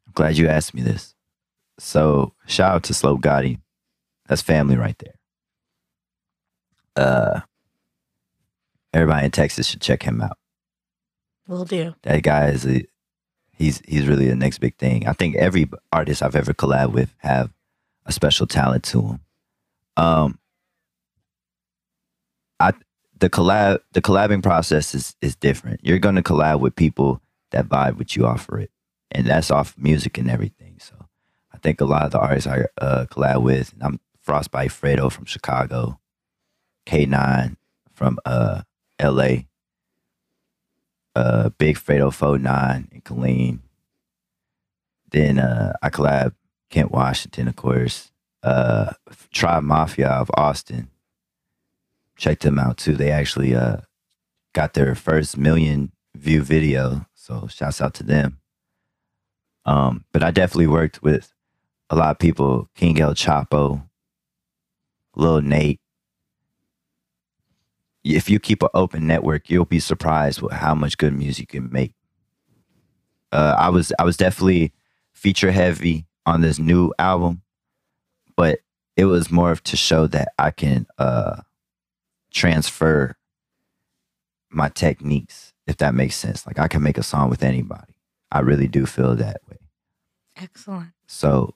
I'm 0.07 0.13
glad 0.15 0.39
you 0.39 0.49
asked 0.49 0.73
me 0.73 0.81
this. 0.81 1.15
So 1.79 2.33
shout 2.47 2.77
out 2.77 2.83
to 2.85 2.95
Slow 2.95 3.19
Gotti. 3.19 3.61
That's 4.29 4.41
family 4.41 4.77
right 4.77 4.97
there. 4.99 5.15
Uh 6.97 7.41
everybody 8.95 9.27
in 9.27 9.31
Texas 9.31 9.67
should 9.67 9.83
check 9.83 10.05
him 10.05 10.23
out. 10.23 10.39
Will 11.47 11.65
do. 11.65 11.95
That 12.03 12.23
guy 12.23 12.49
is 12.49 12.65
a 12.65 12.85
he's 13.61 13.83
he's 13.87 14.09
really 14.09 14.27
the 14.27 14.35
next 14.35 14.59
big 14.59 14.77
thing. 14.77 15.07
I 15.07 15.13
think 15.13 15.37
every 15.37 15.69
artist 15.93 16.23
I've 16.23 16.35
ever 16.35 16.55
collabed 16.55 16.93
with 16.93 17.15
have 17.19 17.53
a 18.07 18.13
special 18.13 18.47
talent 18.47 18.85
to 18.85 19.03
them. 19.03 19.21
Um 19.97 20.39
I 22.59 22.73
the 23.19 23.29
collab 23.29 23.81
the 23.93 24.01
collabing 24.01 24.43
process 24.43 24.95
is 24.95 25.15
is 25.21 25.37
different. 25.37 25.81
You're 25.83 25.99
to 25.99 26.23
collab 26.23 26.61
with 26.61 26.75
people 26.75 27.21
that 27.51 27.69
vibe 27.69 27.97
with 27.97 28.17
you 28.17 28.27
off 28.27 28.49
of 28.49 28.61
it. 28.61 28.71
And 29.13 29.27
that's 29.27 29.51
off 29.51 29.75
music 29.77 30.17
and 30.19 30.31
everything. 30.31 30.77
So 30.79 30.95
I 31.53 31.59
think 31.59 31.81
a 31.81 31.85
lot 31.85 32.05
of 32.05 32.13
the 32.13 32.19
artists 32.21 32.47
I 32.47 32.65
uh, 32.81 33.07
collab 33.11 33.43
with, 33.43 33.75
I'm 33.81 34.01
Frostbite 34.23 34.71
Fredo 34.71 35.11
from 35.13 35.25
Chicago, 35.27 36.01
K9 36.87 37.57
from 37.93 38.19
uh 38.25 38.63
LA, 39.03 39.45
uh 41.15 41.51
Big 41.59 41.77
Fredo 41.77 42.13
49 42.13 42.89
and 42.93 43.05
Colleen. 43.05 43.63
Then 45.11 45.39
uh 45.39 45.73
I 45.83 45.91
collab 45.91 46.35
Kent 46.71 46.91
Washington, 46.91 47.49
of 47.49 47.57
course, 47.57 48.13
uh 48.43 48.93
Tribe 49.33 49.65
Mafia 49.65 50.09
of 50.09 50.31
Austin, 50.35 50.89
check 52.17 52.41
them 52.41 52.59
out 52.59 52.77
too. 52.79 52.97
They 52.97 53.11
actually 53.11 53.55
uh 53.55 53.79
got 54.53 54.75
their 54.75 54.95
first 54.95 55.37
million 55.37 55.93
view 56.17 56.43
video, 56.43 57.07
so 57.15 57.47
shouts 57.49 57.81
out 57.81 57.95
to 57.95 58.03
them. 58.03 58.39
Um, 59.65 60.05
but 60.13 60.23
I 60.23 60.31
definitely 60.31 60.67
worked 60.67 61.03
with 61.03 61.33
a 61.91 61.97
lot 61.97 62.11
of 62.13 62.19
people, 62.19 62.69
King 62.75 63.01
El 63.01 63.15
Chapo, 63.15 63.83
Lil 65.15 65.43
Nate. 65.43 65.81
If 68.05 68.31
you 68.31 68.39
keep 68.39 68.63
an 68.63 68.71
open 68.75 69.07
network, 69.07 69.51
you'll 69.51 69.65
be 69.65 69.81
surprised 69.81 70.41
with 70.41 70.53
how 70.53 70.75
much 70.75 70.99
good 70.99 71.13
music 71.13 71.53
you 71.53 71.61
can 71.61 71.73
make. 71.73 71.95
Uh, 73.33 73.55
I 73.59 73.69
was 73.69 73.93
I 73.99 74.05
was 74.05 74.17
definitely 74.17 74.73
feature 75.13 75.51
heavy 75.53 76.07
on 76.27 76.41
this 76.41 76.59
new 76.59 76.93
album, 76.99 77.43
but 78.37 78.61
it 78.97 79.05
was 79.05 79.31
more 79.31 79.51
of 79.51 79.63
to 79.65 79.77
show 79.77 80.07
that 80.09 80.33
I 80.39 80.51
can 80.51 80.87
uh, 80.99 81.43
transfer 82.33 83.17
my 84.51 84.69
techniques, 84.69 85.53
if 85.67 85.77
that 85.79 85.95
makes 85.95 86.17
sense. 86.17 86.47
Like 86.47 86.59
I 86.59 86.69
can 86.69 86.83
make 86.83 86.99
a 86.99 87.03
song 87.03 87.31
with 87.31 87.45
anybody. 87.45 87.95
I 88.33 88.41
really 88.41 88.69
do 88.69 88.87
feel 88.87 89.15
that 89.17 89.41
way. 89.49 89.59
Excellent. 90.37 90.91
So 91.07 91.55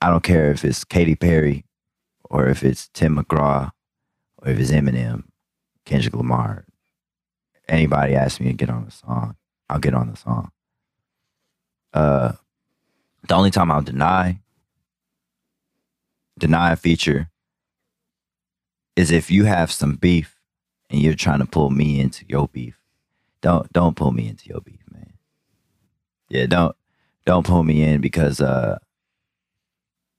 I 0.00 0.10
don't 0.10 0.22
care 0.22 0.50
if 0.50 0.64
it's 0.64 0.84
Katy 0.84 1.14
Perry 1.16 1.64
or 2.24 2.48
if 2.48 2.64
it's 2.64 2.88
Tim 2.88 3.16
McGraw 3.16 3.70
or 4.38 4.48
if 4.50 4.58
it's 4.58 4.70
Eminem, 4.70 5.24
Kendrick 5.84 6.14
Lamar. 6.14 6.64
Anybody 7.68 8.14
asks 8.14 8.40
me 8.40 8.48
to 8.48 8.52
get 8.52 8.70
on 8.70 8.84
a 8.84 8.90
song, 8.90 9.36
I'll 9.70 9.78
get 9.78 9.94
on 9.94 10.10
the 10.10 10.16
song. 10.16 10.50
Uh, 11.92 12.32
the 13.28 13.34
only 13.34 13.50
time 13.50 13.70
I'll 13.70 13.82
deny 13.82 14.38
deny 16.38 16.72
a 16.72 16.76
feature 16.76 17.28
is 18.96 19.10
if 19.10 19.30
you 19.30 19.44
have 19.44 19.70
some 19.70 19.94
beef 19.96 20.40
and 20.90 21.00
you're 21.00 21.14
trying 21.14 21.38
to 21.38 21.46
pull 21.46 21.70
me 21.70 22.00
into 22.00 22.24
your 22.28 22.48
beef. 22.48 22.78
Don't 23.40 23.72
don't 23.72 23.96
pull 23.96 24.12
me 24.12 24.28
into 24.28 24.48
your 24.48 24.60
beef, 24.60 24.80
man. 24.92 25.12
Yeah, 26.28 26.46
don't 26.46 26.74
don't 27.26 27.46
pull 27.46 27.62
me 27.62 27.82
in 27.82 28.00
because 28.00 28.40
uh 28.40 28.78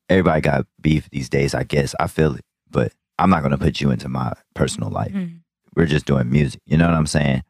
everybody 0.10 0.42
got 0.42 0.66
beef 0.82 1.10
these 1.12 1.30
days, 1.30 1.54
I 1.54 1.64
guess. 1.64 1.94
I 2.00 2.08
feel 2.08 2.36
it. 2.36 2.46
But 2.70 2.94
I'm 3.20 3.30
not 3.30 3.44
gonna 3.44 3.58
put 3.58 3.82
you 3.82 3.92
into 3.92 4.10
my 4.10 4.34
personal 4.56 4.90
life. 4.90 5.12
Mhm. 5.14 5.40
We're 5.76 5.86
just 5.86 6.06
doing 6.06 6.30
music. 6.30 6.62
You 6.66 6.78
know 6.78 6.88
what 6.88 6.96
I'm 6.96 7.08
saying? 7.08 7.44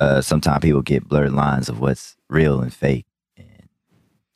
Uh 0.00 0.20
sometimes 0.20 0.60
people 0.62 0.82
get 0.82 1.08
blurred 1.08 1.32
lines 1.32 1.68
of 1.68 1.80
what's 1.80 2.16
real 2.28 2.60
and 2.60 2.72
fake. 2.72 3.06
And 3.36 3.68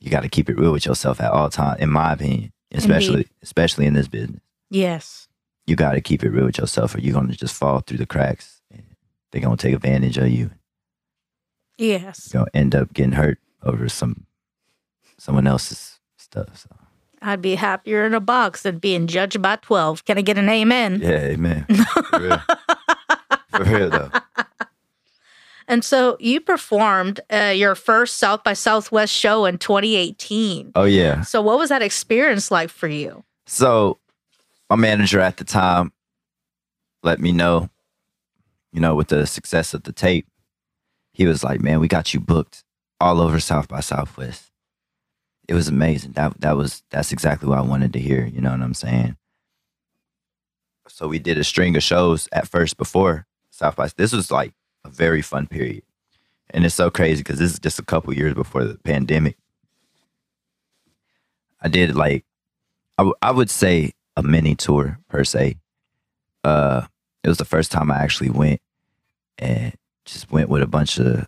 you 0.01 0.11
gotta 0.11 0.29
keep 0.29 0.49
it 0.49 0.59
real 0.59 0.73
with 0.73 0.87
yourself 0.87 1.21
at 1.21 1.31
all 1.31 1.51
times, 1.51 1.81
in 1.81 1.91
my 1.91 2.13
opinion. 2.13 2.53
Especially 2.73 3.17
Indeed. 3.23 3.31
especially 3.43 3.87
in 3.87 3.95
this 3.95 4.09
business. 4.09 4.41
Yes. 4.71 5.29
You 5.67 5.77
gotta 5.77 6.01
keep 6.01 6.25
it 6.25 6.31
real 6.31 6.47
with 6.47 6.59
yourself 6.59 6.95
or 6.95 7.01
you're 7.01 7.15
gonna 7.15 7.35
just 7.35 7.55
fall 7.55 7.81
through 7.81 7.99
the 7.99 8.07
cracks 8.07 8.61
and 8.71 8.83
they're 9.31 9.43
gonna 9.43 9.57
take 9.57 9.75
advantage 9.75 10.19
of 10.19 10.29
you. 10.29 10.51
Yes. 11.79 12.31
You're 12.33 12.41
gonna 12.41 12.51
end 12.55 12.75
up 12.75 12.93
getting 12.93 13.13
hurt 13.13 13.39
over 13.63 13.89
some 13.89 14.27
someone 15.19 15.47
else's 15.47 16.01
stuff. 16.17 16.57
So 16.59 16.69
I'd 17.23 17.43
be 17.43 17.55
happier 17.55 18.05
in 18.05 18.15
a 18.15 18.21
box 18.21 18.63
than 18.63 18.79
being 18.79 19.07
judged 19.07 19.41
by 19.41 19.57
12. 19.57 20.05
Can 20.05 20.19
I 20.19 20.23
get 20.23 20.39
an 20.39 20.49
amen? 20.49 21.01
yeah, 21.03 21.11
amen. 21.11 21.65
For 22.11 22.19
real. 22.19 22.43
For 23.51 23.65
real 23.65 23.91
though. 23.91 24.11
And 25.69 25.85
so 25.85 26.17
you 26.21 26.41
performed 26.41 27.21
uh, 27.33 27.53
your 27.55 27.75
first 27.75 28.17
South 28.17 28.45
by 28.45 28.53
Southwest 28.53 29.13
show 29.13 29.45
in 29.45 29.59
2018. 29.59 30.73
Oh 30.75 30.85
yeah. 30.85 31.23
So 31.23 31.41
what 31.41 31.59
was 31.59 31.69
that 31.69 31.83
experience 31.83 32.51
like 32.51 32.69
for 32.69 32.89
you? 32.89 33.25
So 33.47 33.99
my 34.69 34.77
manager 34.77 35.21
at 35.21 35.37
the 35.37 35.45
time 35.45 35.93
let 37.03 37.21
me 37.21 37.33
know, 37.33 37.69
you 38.73 38.81
know, 38.81 38.95
with 38.95 39.09
the 39.09 39.27
success 39.27 39.75
of 39.75 39.85
the 39.85 39.93
tape, 39.93 40.27
he 41.13 41.27
was 41.27 41.43
like, 41.43 41.61
Man, 41.61 41.81
we 41.81 41.89
got 41.89 42.15
you 42.15 42.21
booked 42.21 42.65
all 43.01 43.21
over 43.21 43.41
South 43.41 43.69
by 43.69 43.81
Southwest. 43.81 44.52
It 45.49 45.55
was 45.55 45.69
amazing. 45.69 46.13
That 46.13 46.41
that 46.41 46.57
was 46.57 46.83
that's 46.91 47.13
exactly 47.13 47.49
what 47.49 47.59
I 47.59 47.63
wanted 47.63 47.93
to 47.95 47.99
hear, 48.01 48.25
you 48.25 48.41
know 48.41 48.51
what 48.51 48.63
I'm 48.63 48.75
saying? 48.75 49.17
So 50.89 51.09
we 51.09 51.19
did 51.19 51.39
a 51.39 51.45
string 51.45 51.77
of 51.77 51.83
shows 51.83 52.29
at 52.33 52.49
first 52.49 52.77
before 52.77 53.27
South 53.51 53.77
by 53.77 53.89
this 53.97 54.13
was 54.13 54.31
like 54.31 54.53
a 54.85 54.91
very 54.91 55.23
fun 55.23 55.47
period. 55.47 55.83
And 56.51 56.65
it's 56.65 56.75
so 56.75 56.91
crazy 56.91 57.23
because 57.23 57.39
this 57.39 57.53
is 57.53 57.59
just 57.59 57.79
a 57.79 57.85
couple 57.85 58.13
years 58.15 58.35
before 58.35 58.65
the 58.65 58.79
pandemic. 58.79 59.37
I 61.61 61.69
did 61.69 61.95
like 61.95 62.25
I, 62.99 63.03
w- 63.03 63.15
I 63.23 63.31
would 63.31 63.51
say 63.51 63.93
a 64.17 64.23
mini 64.23 64.55
tour 64.55 64.99
per 65.09 65.25
se. 65.25 65.57
Uh, 66.45 66.87
it 67.25 67.29
was 67.29 67.39
the 67.39 67.45
first 67.45 67.73
time 67.73 67.91
I 67.91 67.99
actually 67.99 68.31
went 68.31 68.61
and 69.39 69.75
just 70.05 70.31
went 70.31 70.49
with 70.49 70.63
a 70.63 70.67
bunch 70.67 70.99
of 70.99 71.27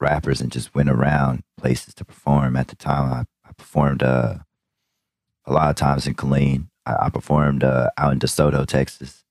rappers 0.00 0.40
and 0.40 0.50
just 0.50 0.74
went 0.74 0.88
around 0.88 1.42
places 1.58 1.94
to 1.94 2.04
perform. 2.04 2.56
At 2.56 2.68
the 2.68 2.76
time, 2.76 3.26
performed 3.62 4.02
uh, 4.02 4.34
a 5.46 5.52
lot 5.52 5.70
of 5.70 5.76
times 5.76 6.06
in 6.06 6.14
Killeen. 6.14 6.68
I, 6.84 7.06
I 7.06 7.08
performed 7.08 7.64
uh, 7.64 7.90
out 7.96 8.12
in 8.12 8.18
DeSoto, 8.18 8.66
Texas. 8.66 9.24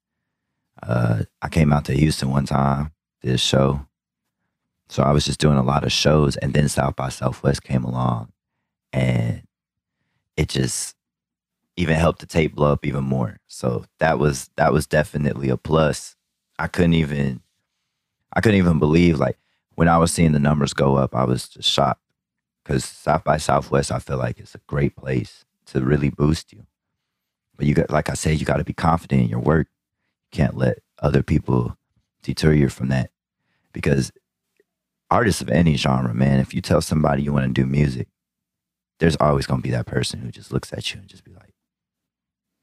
Uh, 0.81 1.23
I 1.41 1.49
came 1.49 1.71
out 1.71 1.85
to 1.85 1.93
Houston 1.93 2.31
one 2.31 2.45
time, 2.45 2.91
did 3.21 3.35
a 3.35 3.37
show. 3.37 3.85
So 4.89 5.03
I 5.03 5.11
was 5.11 5.25
just 5.25 5.39
doing 5.39 5.57
a 5.57 5.63
lot 5.63 5.83
of 5.83 5.91
shows, 5.91 6.35
and 6.37 6.53
then 6.53 6.67
South 6.67 6.95
by 6.95 7.09
Southwest 7.09 7.63
came 7.63 7.83
along, 7.83 8.31
and 8.91 9.43
it 10.35 10.49
just 10.49 10.95
even 11.77 11.95
helped 11.95 12.19
the 12.19 12.25
tape 12.25 12.55
blow 12.55 12.73
up 12.73 12.85
even 12.85 13.03
more. 13.03 13.37
So 13.47 13.85
that 13.99 14.19
was 14.19 14.49
that 14.57 14.73
was 14.73 14.87
definitely 14.87 15.49
a 15.49 15.55
plus. 15.55 16.15
I 16.59 16.67
couldn't 16.67 16.95
even 16.95 17.41
I 18.33 18.41
couldn't 18.41 18.57
even 18.57 18.79
believe 18.79 19.17
like 19.17 19.37
when 19.75 19.87
I 19.87 19.97
was 19.97 20.11
seeing 20.11 20.33
the 20.33 20.39
numbers 20.39 20.73
go 20.73 20.95
up, 20.95 21.15
I 21.15 21.23
was 21.23 21.47
just 21.47 21.69
shocked. 21.69 22.00
Cause 22.63 22.85
South 22.85 23.23
by 23.23 23.37
Southwest, 23.37 23.91
I 23.91 23.99
feel 23.99 24.17
like 24.17 24.39
it's 24.39 24.55
a 24.55 24.61
great 24.67 24.95
place 24.95 25.45
to 25.67 25.81
really 25.81 26.09
boost 26.09 26.53
you. 26.53 26.65
But 27.57 27.65
you 27.65 27.73
got 27.73 27.89
like 27.89 28.09
I 28.09 28.13
said, 28.13 28.39
you 28.39 28.45
gotta 28.45 28.63
be 28.63 28.73
confident 28.73 29.23
in 29.23 29.29
your 29.29 29.39
work. 29.39 29.67
You 30.31 30.37
can't 30.37 30.57
let 30.57 30.79
other 30.99 31.23
people 31.23 31.77
deter 32.21 32.53
you 32.53 32.69
from 32.69 32.89
that. 32.89 33.09
Because 33.73 34.11
artists 35.09 35.41
of 35.41 35.49
any 35.49 35.75
genre, 35.75 36.13
man, 36.13 36.39
if 36.39 36.53
you 36.53 36.61
tell 36.61 36.81
somebody 36.81 37.23
you 37.23 37.33
want 37.33 37.47
to 37.47 37.61
do 37.61 37.65
music, 37.67 38.07
there's 38.99 39.17
always 39.17 39.47
gonna 39.47 39.61
be 39.61 39.71
that 39.71 39.87
person 39.87 40.21
who 40.21 40.31
just 40.31 40.51
looks 40.51 40.71
at 40.71 40.93
you 40.93 40.99
and 40.99 41.09
just 41.09 41.23
be 41.23 41.33
like, 41.33 41.55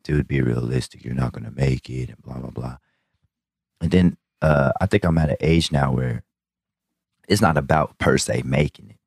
dude, 0.05 0.29
be 0.29 0.41
realistic. 0.41 1.05
You're 1.05 1.15
not 1.15 1.33
gonna 1.33 1.51
make 1.51 1.91
it, 1.91 2.11
and 2.11 2.23
blah 2.23 2.39
blah 2.39 2.51
blah. 2.51 2.77
And 3.81 3.91
then 3.91 4.17
uh, 4.41 4.73
I 4.81 4.87
think 4.87 5.05
I'm 5.05 5.19
at 5.19 5.31
an 5.31 5.37
age 5.41 5.73
now 5.73 5.93
where 5.93 6.23
it's 7.29 7.43
not 7.43 7.57
about 7.57 7.99
per 7.99 8.19
se 8.19 8.43
making 8.45 8.91
it. 8.91 8.98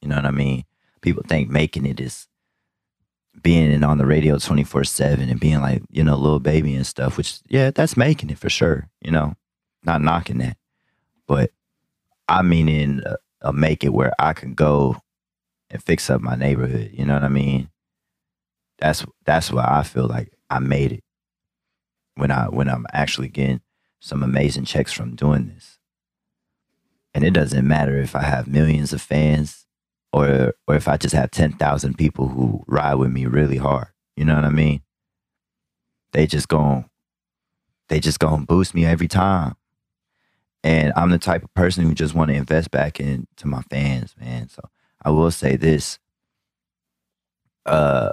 You 0.00 0.08
know 0.08 0.16
what 0.16 0.26
I 0.26 0.30
mean? 0.30 0.64
People 1.00 1.22
think 1.26 1.50
making 1.50 1.86
it 1.86 2.00
is 2.00 2.26
being 3.42 3.82
on 3.84 3.98
the 3.98 4.06
radio 4.06 4.38
24 4.38 4.84
7 4.84 5.28
and 5.28 5.40
being 5.40 5.60
like, 5.60 5.82
you 5.90 6.02
know, 6.02 6.16
Lil 6.16 6.40
Baby 6.40 6.74
and 6.74 6.86
stuff, 6.86 7.16
which, 7.16 7.40
yeah, 7.48 7.70
that's 7.70 7.96
making 7.96 8.30
it 8.30 8.38
for 8.38 8.50
sure. 8.50 8.88
You 9.00 9.10
know, 9.10 9.34
not 9.84 10.02
knocking 10.02 10.38
that. 10.38 10.56
But 11.26 11.50
I 12.28 12.42
mean, 12.42 12.68
in 12.68 13.02
a, 13.06 13.16
a 13.42 13.52
make 13.52 13.84
it 13.84 13.92
where 13.92 14.12
I 14.18 14.32
can 14.32 14.54
go 14.54 15.00
and 15.70 15.82
fix 15.82 16.10
up 16.10 16.20
my 16.20 16.34
neighborhood. 16.34 16.90
You 16.92 17.04
know 17.04 17.14
what 17.14 17.24
I 17.24 17.28
mean? 17.28 17.70
That's 18.78 19.04
that's 19.24 19.52
why 19.52 19.66
I 19.68 19.82
feel 19.82 20.06
like 20.06 20.32
I 20.48 20.58
made 20.58 20.92
it 20.92 21.04
when 22.16 22.30
I 22.30 22.46
when 22.46 22.68
I'm 22.68 22.86
actually 22.92 23.28
getting 23.28 23.60
some 24.00 24.22
amazing 24.22 24.64
checks 24.64 24.92
from 24.92 25.14
doing 25.14 25.48
this. 25.48 25.78
And 27.12 27.24
it 27.24 27.32
doesn't 27.32 27.66
matter 27.66 27.98
if 27.98 28.14
I 28.14 28.22
have 28.22 28.46
millions 28.46 28.92
of 28.92 29.02
fans 29.02 29.66
or 30.12 30.54
or 30.66 30.74
if 30.76 30.88
I 30.88 30.96
just 30.96 31.14
have 31.14 31.30
10,000 31.30 31.96
people 31.96 32.28
who 32.28 32.64
ride 32.66 32.94
with 32.96 33.12
me 33.12 33.26
really 33.26 33.58
hard. 33.58 33.88
You 34.16 34.24
know 34.24 34.34
what 34.34 34.44
I 34.44 34.50
mean? 34.50 34.82
They 36.12 36.26
just 36.26 36.48
going 36.48 36.88
they 37.88 38.00
just 38.00 38.20
going 38.20 38.40
to 38.40 38.46
boost 38.46 38.74
me 38.74 38.84
every 38.86 39.08
time. 39.08 39.56
And 40.62 40.92
I'm 40.94 41.10
the 41.10 41.18
type 41.18 41.42
of 41.42 41.52
person 41.54 41.84
who 41.84 41.94
just 41.94 42.14
want 42.14 42.30
to 42.30 42.36
invest 42.36 42.70
back 42.70 43.00
into 43.00 43.46
my 43.46 43.62
fans, 43.70 44.14
man. 44.20 44.48
So 44.48 44.62
I 45.02 45.10
will 45.10 45.30
say 45.30 45.56
this. 45.56 45.98
Uh 47.66 48.12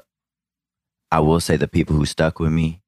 I 1.11 1.19
will 1.21 1.39
say 1.39 1.57
the 1.57 1.67
people 1.67 1.95
who 1.95 2.05
stuck 2.05 2.39
with 2.39 2.51
me, 2.51 2.81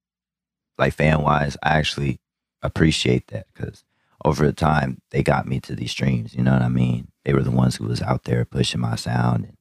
like 0.77 0.93
fan 0.93 1.21
wise, 1.21 1.57
I 1.63 1.77
actually 1.77 2.19
appreciate 2.61 3.27
that 3.27 3.47
because 3.53 3.83
over 4.25 4.45
the 4.45 4.53
time 4.53 5.01
they 5.11 5.23
got 5.23 5.47
me 5.47 5.59
to 5.61 5.75
these 5.75 5.91
streams. 5.91 6.35
You 6.35 6.43
know 6.43 6.53
what 6.53 6.61
I 6.61 6.69
mean? 6.69 7.08
They 7.25 7.33
were 7.33 7.43
the 7.43 7.51
ones 7.51 7.75
who 7.75 7.85
was 7.85 8.01
out 8.01 8.23
there 8.23 8.45
pushing 8.45 8.81
my 8.81 8.95
sound 8.95 9.45
and 9.45 9.57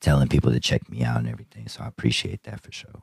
telling 0.00 0.28
people 0.28 0.52
to 0.52 0.60
check 0.60 0.88
me 0.90 1.02
out 1.02 1.18
and 1.18 1.28
everything. 1.28 1.68
So 1.68 1.82
I 1.82 1.88
appreciate 1.88 2.42
that 2.44 2.62
for 2.62 2.72
sure. 2.72 3.02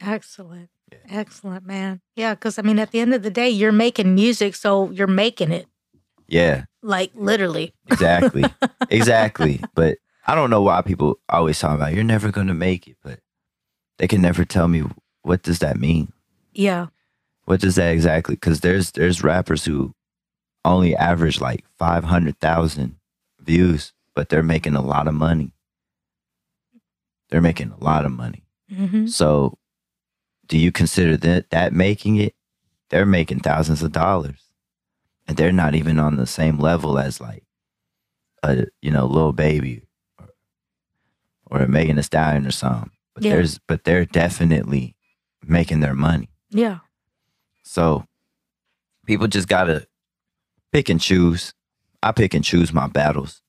Excellent. 0.00 0.70
Yeah. 0.92 0.98
Excellent, 1.08 1.66
man. 1.66 2.00
Yeah, 2.14 2.34
because 2.34 2.58
I 2.58 2.62
mean, 2.62 2.78
at 2.78 2.92
the 2.92 3.00
end 3.00 3.14
of 3.14 3.22
the 3.22 3.30
day, 3.30 3.48
you're 3.48 3.72
making 3.72 4.14
music, 4.14 4.54
so 4.54 4.90
you're 4.90 5.06
making 5.06 5.50
it 5.50 5.66
Yeah, 6.28 6.64
like 6.82 7.10
literally. 7.14 7.74
exactly, 7.88 8.44
exactly. 8.90 9.60
But 9.74 9.98
I 10.26 10.34
don't 10.34 10.50
know 10.50 10.62
why 10.62 10.82
people 10.82 11.18
always 11.28 11.58
talk 11.58 11.74
about 11.74 11.92
you're 11.94 12.04
never 12.04 12.30
gonna 12.30 12.54
make 12.54 12.86
it, 12.86 12.96
but 13.02 13.20
they 13.98 14.06
can 14.06 14.20
never 14.22 14.44
tell 14.44 14.68
me 14.68 14.84
what 15.22 15.42
does 15.42 15.58
that 15.60 15.76
mean. 15.78 16.12
Yeah. 16.52 16.86
What 17.46 17.60
does 17.60 17.74
that 17.76 17.90
exactly? 17.90 18.34
Because 18.36 18.60
there's 18.60 18.92
there's 18.92 19.24
rappers 19.24 19.64
who 19.64 19.94
only 20.66 20.94
average 20.96 21.40
like 21.40 21.64
five 21.78 22.04
hundred 22.04 22.38
thousand 22.40 22.96
views, 23.40 23.92
but 24.14 24.28
they're 24.28 24.42
making 24.42 24.74
a 24.74 24.82
lot 24.82 25.08
of 25.08 25.14
money. 25.14 25.52
They're 27.30 27.40
making 27.40 27.70
a 27.72 27.82
lot 27.82 28.04
of 28.04 28.12
money. 28.12 28.44
Mm-hmm. 28.70 29.06
So, 29.06 29.58
do 30.46 30.58
you 30.58 30.70
consider 30.72 31.16
that 31.18 31.50
that 31.50 31.72
making 31.72 32.16
it? 32.16 32.34
They're 32.90 33.06
making 33.06 33.40
thousands 33.40 33.82
of 33.82 33.92
dollars, 33.92 34.40
and 35.26 35.36
they're 35.36 35.52
not 35.52 35.74
even 35.74 35.98
on 35.98 36.16
the 36.16 36.26
same 36.26 36.58
level 36.58 36.98
as 36.98 37.20
like 37.20 37.44
a 38.42 38.66
you 38.82 38.90
know 38.90 39.06
Lil 39.06 39.32
Baby 39.32 39.82
or, 40.18 40.28
or 41.50 41.60
a 41.62 41.68
Megan 41.68 41.96
Thee 41.96 42.02
Stallion 42.02 42.46
or 42.46 42.50
something. 42.52 42.90
But 43.14 43.24
Yeah. 43.24 43.34
there's 43.34 43.58
but 43.66 43.84
they're 43.84 44.04
definitely 44.04 44.94
making 45.44 45.80
their 45.80 45.94
money. 45.94 46.28
Yeah. 46.50 46.78
So 47.64 48.06
people 49.04 49.26
just 49.26 49.48
gotta 49.48 49.86
pick 50.72 50.88
and 50.88 51.00
choose. 51.00 51.52
I 52.02 52.12
pick 52.12 52.34
and 52.34 52.44
choose 52.44 52.72
my 52.72 52.86
battles. 52.86 53.42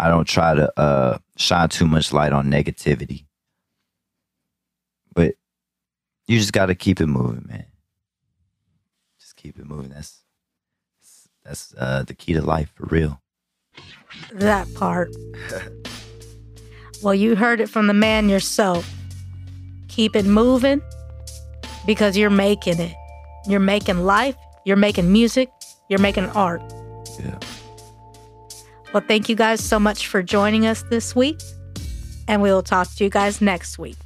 I 0.00 0.08
don't 0.08 0.26
try 0.26 0.54
to 0.54 0.80
uh 0.80 1.18
shine 1.36 1.68
too 1.68 1.86
much 1.86 2.12
light 2.12 2.32
on 2.32 2.50
negativity. 2.50 3.24
But 5.14 5.34
you 6.26 6.38
just 6.38 6.52
gotta 6.52 6.74
keep 6.74 7.00
it 7.00 7.06
moving, 7.06 7.46
man. 7.48 7.66
Just 9.18 9.36
keep 9.36 9.58
it 9.58 9.66
moving. 9.66 9.90
That's 9.90 10.22
that's 11.44 11.74
uh 11.76 12.04
the 12.06 12.14
key 12.14 12.34
to 12.34 12.42
life 12.42 12.70
for 12.74 12.86
real. 12.86 13.20
That 14.32 14.72
part. 14.74 15.10
well, 17.02 17.14
you 17.14 17.36
heard 17.36 17.60
it 17.60 17.68
from 17.68 17.86
the 17.86 17.94
man 17.94 18.28
yourself. 18.28 18.88
Keep 19.88 20.14
it 20.14 20.24
moving 20.24 20.82
because 21.86 22.16
you're 22.16 22.30
making 22.30 22.78
it. 22.78 22.94
You're 23.46 23.60
making 23.60 24.04
life, 24.04 24.36
you're 24.64 24.76
making 24.76 25.10
music, 25.10 25.48
you're 25.88 26.00
making 26.00 26.26
art. 26.30 26.62
Yeah. 27.20 27.38
Well, 28.92 29.02
thank 29.06 29.28
you 29.28 29.36
guys 29.36 29.62
so 29.62 29.78
much 29.78 30.06
for 30.06 30.22
joining 30.22 30.66
us 30.66 30.82
this 30.90 31.14
week, 31.14 31.40
and 32.26 32.40
we 32.40 32.50
will 32.50 32.62
talk 32.62 32.88
to 32.94 33.04
you 33.04 33.10
guys 33.10 33.40
next 33.40 33.78
week. 33.78 33.96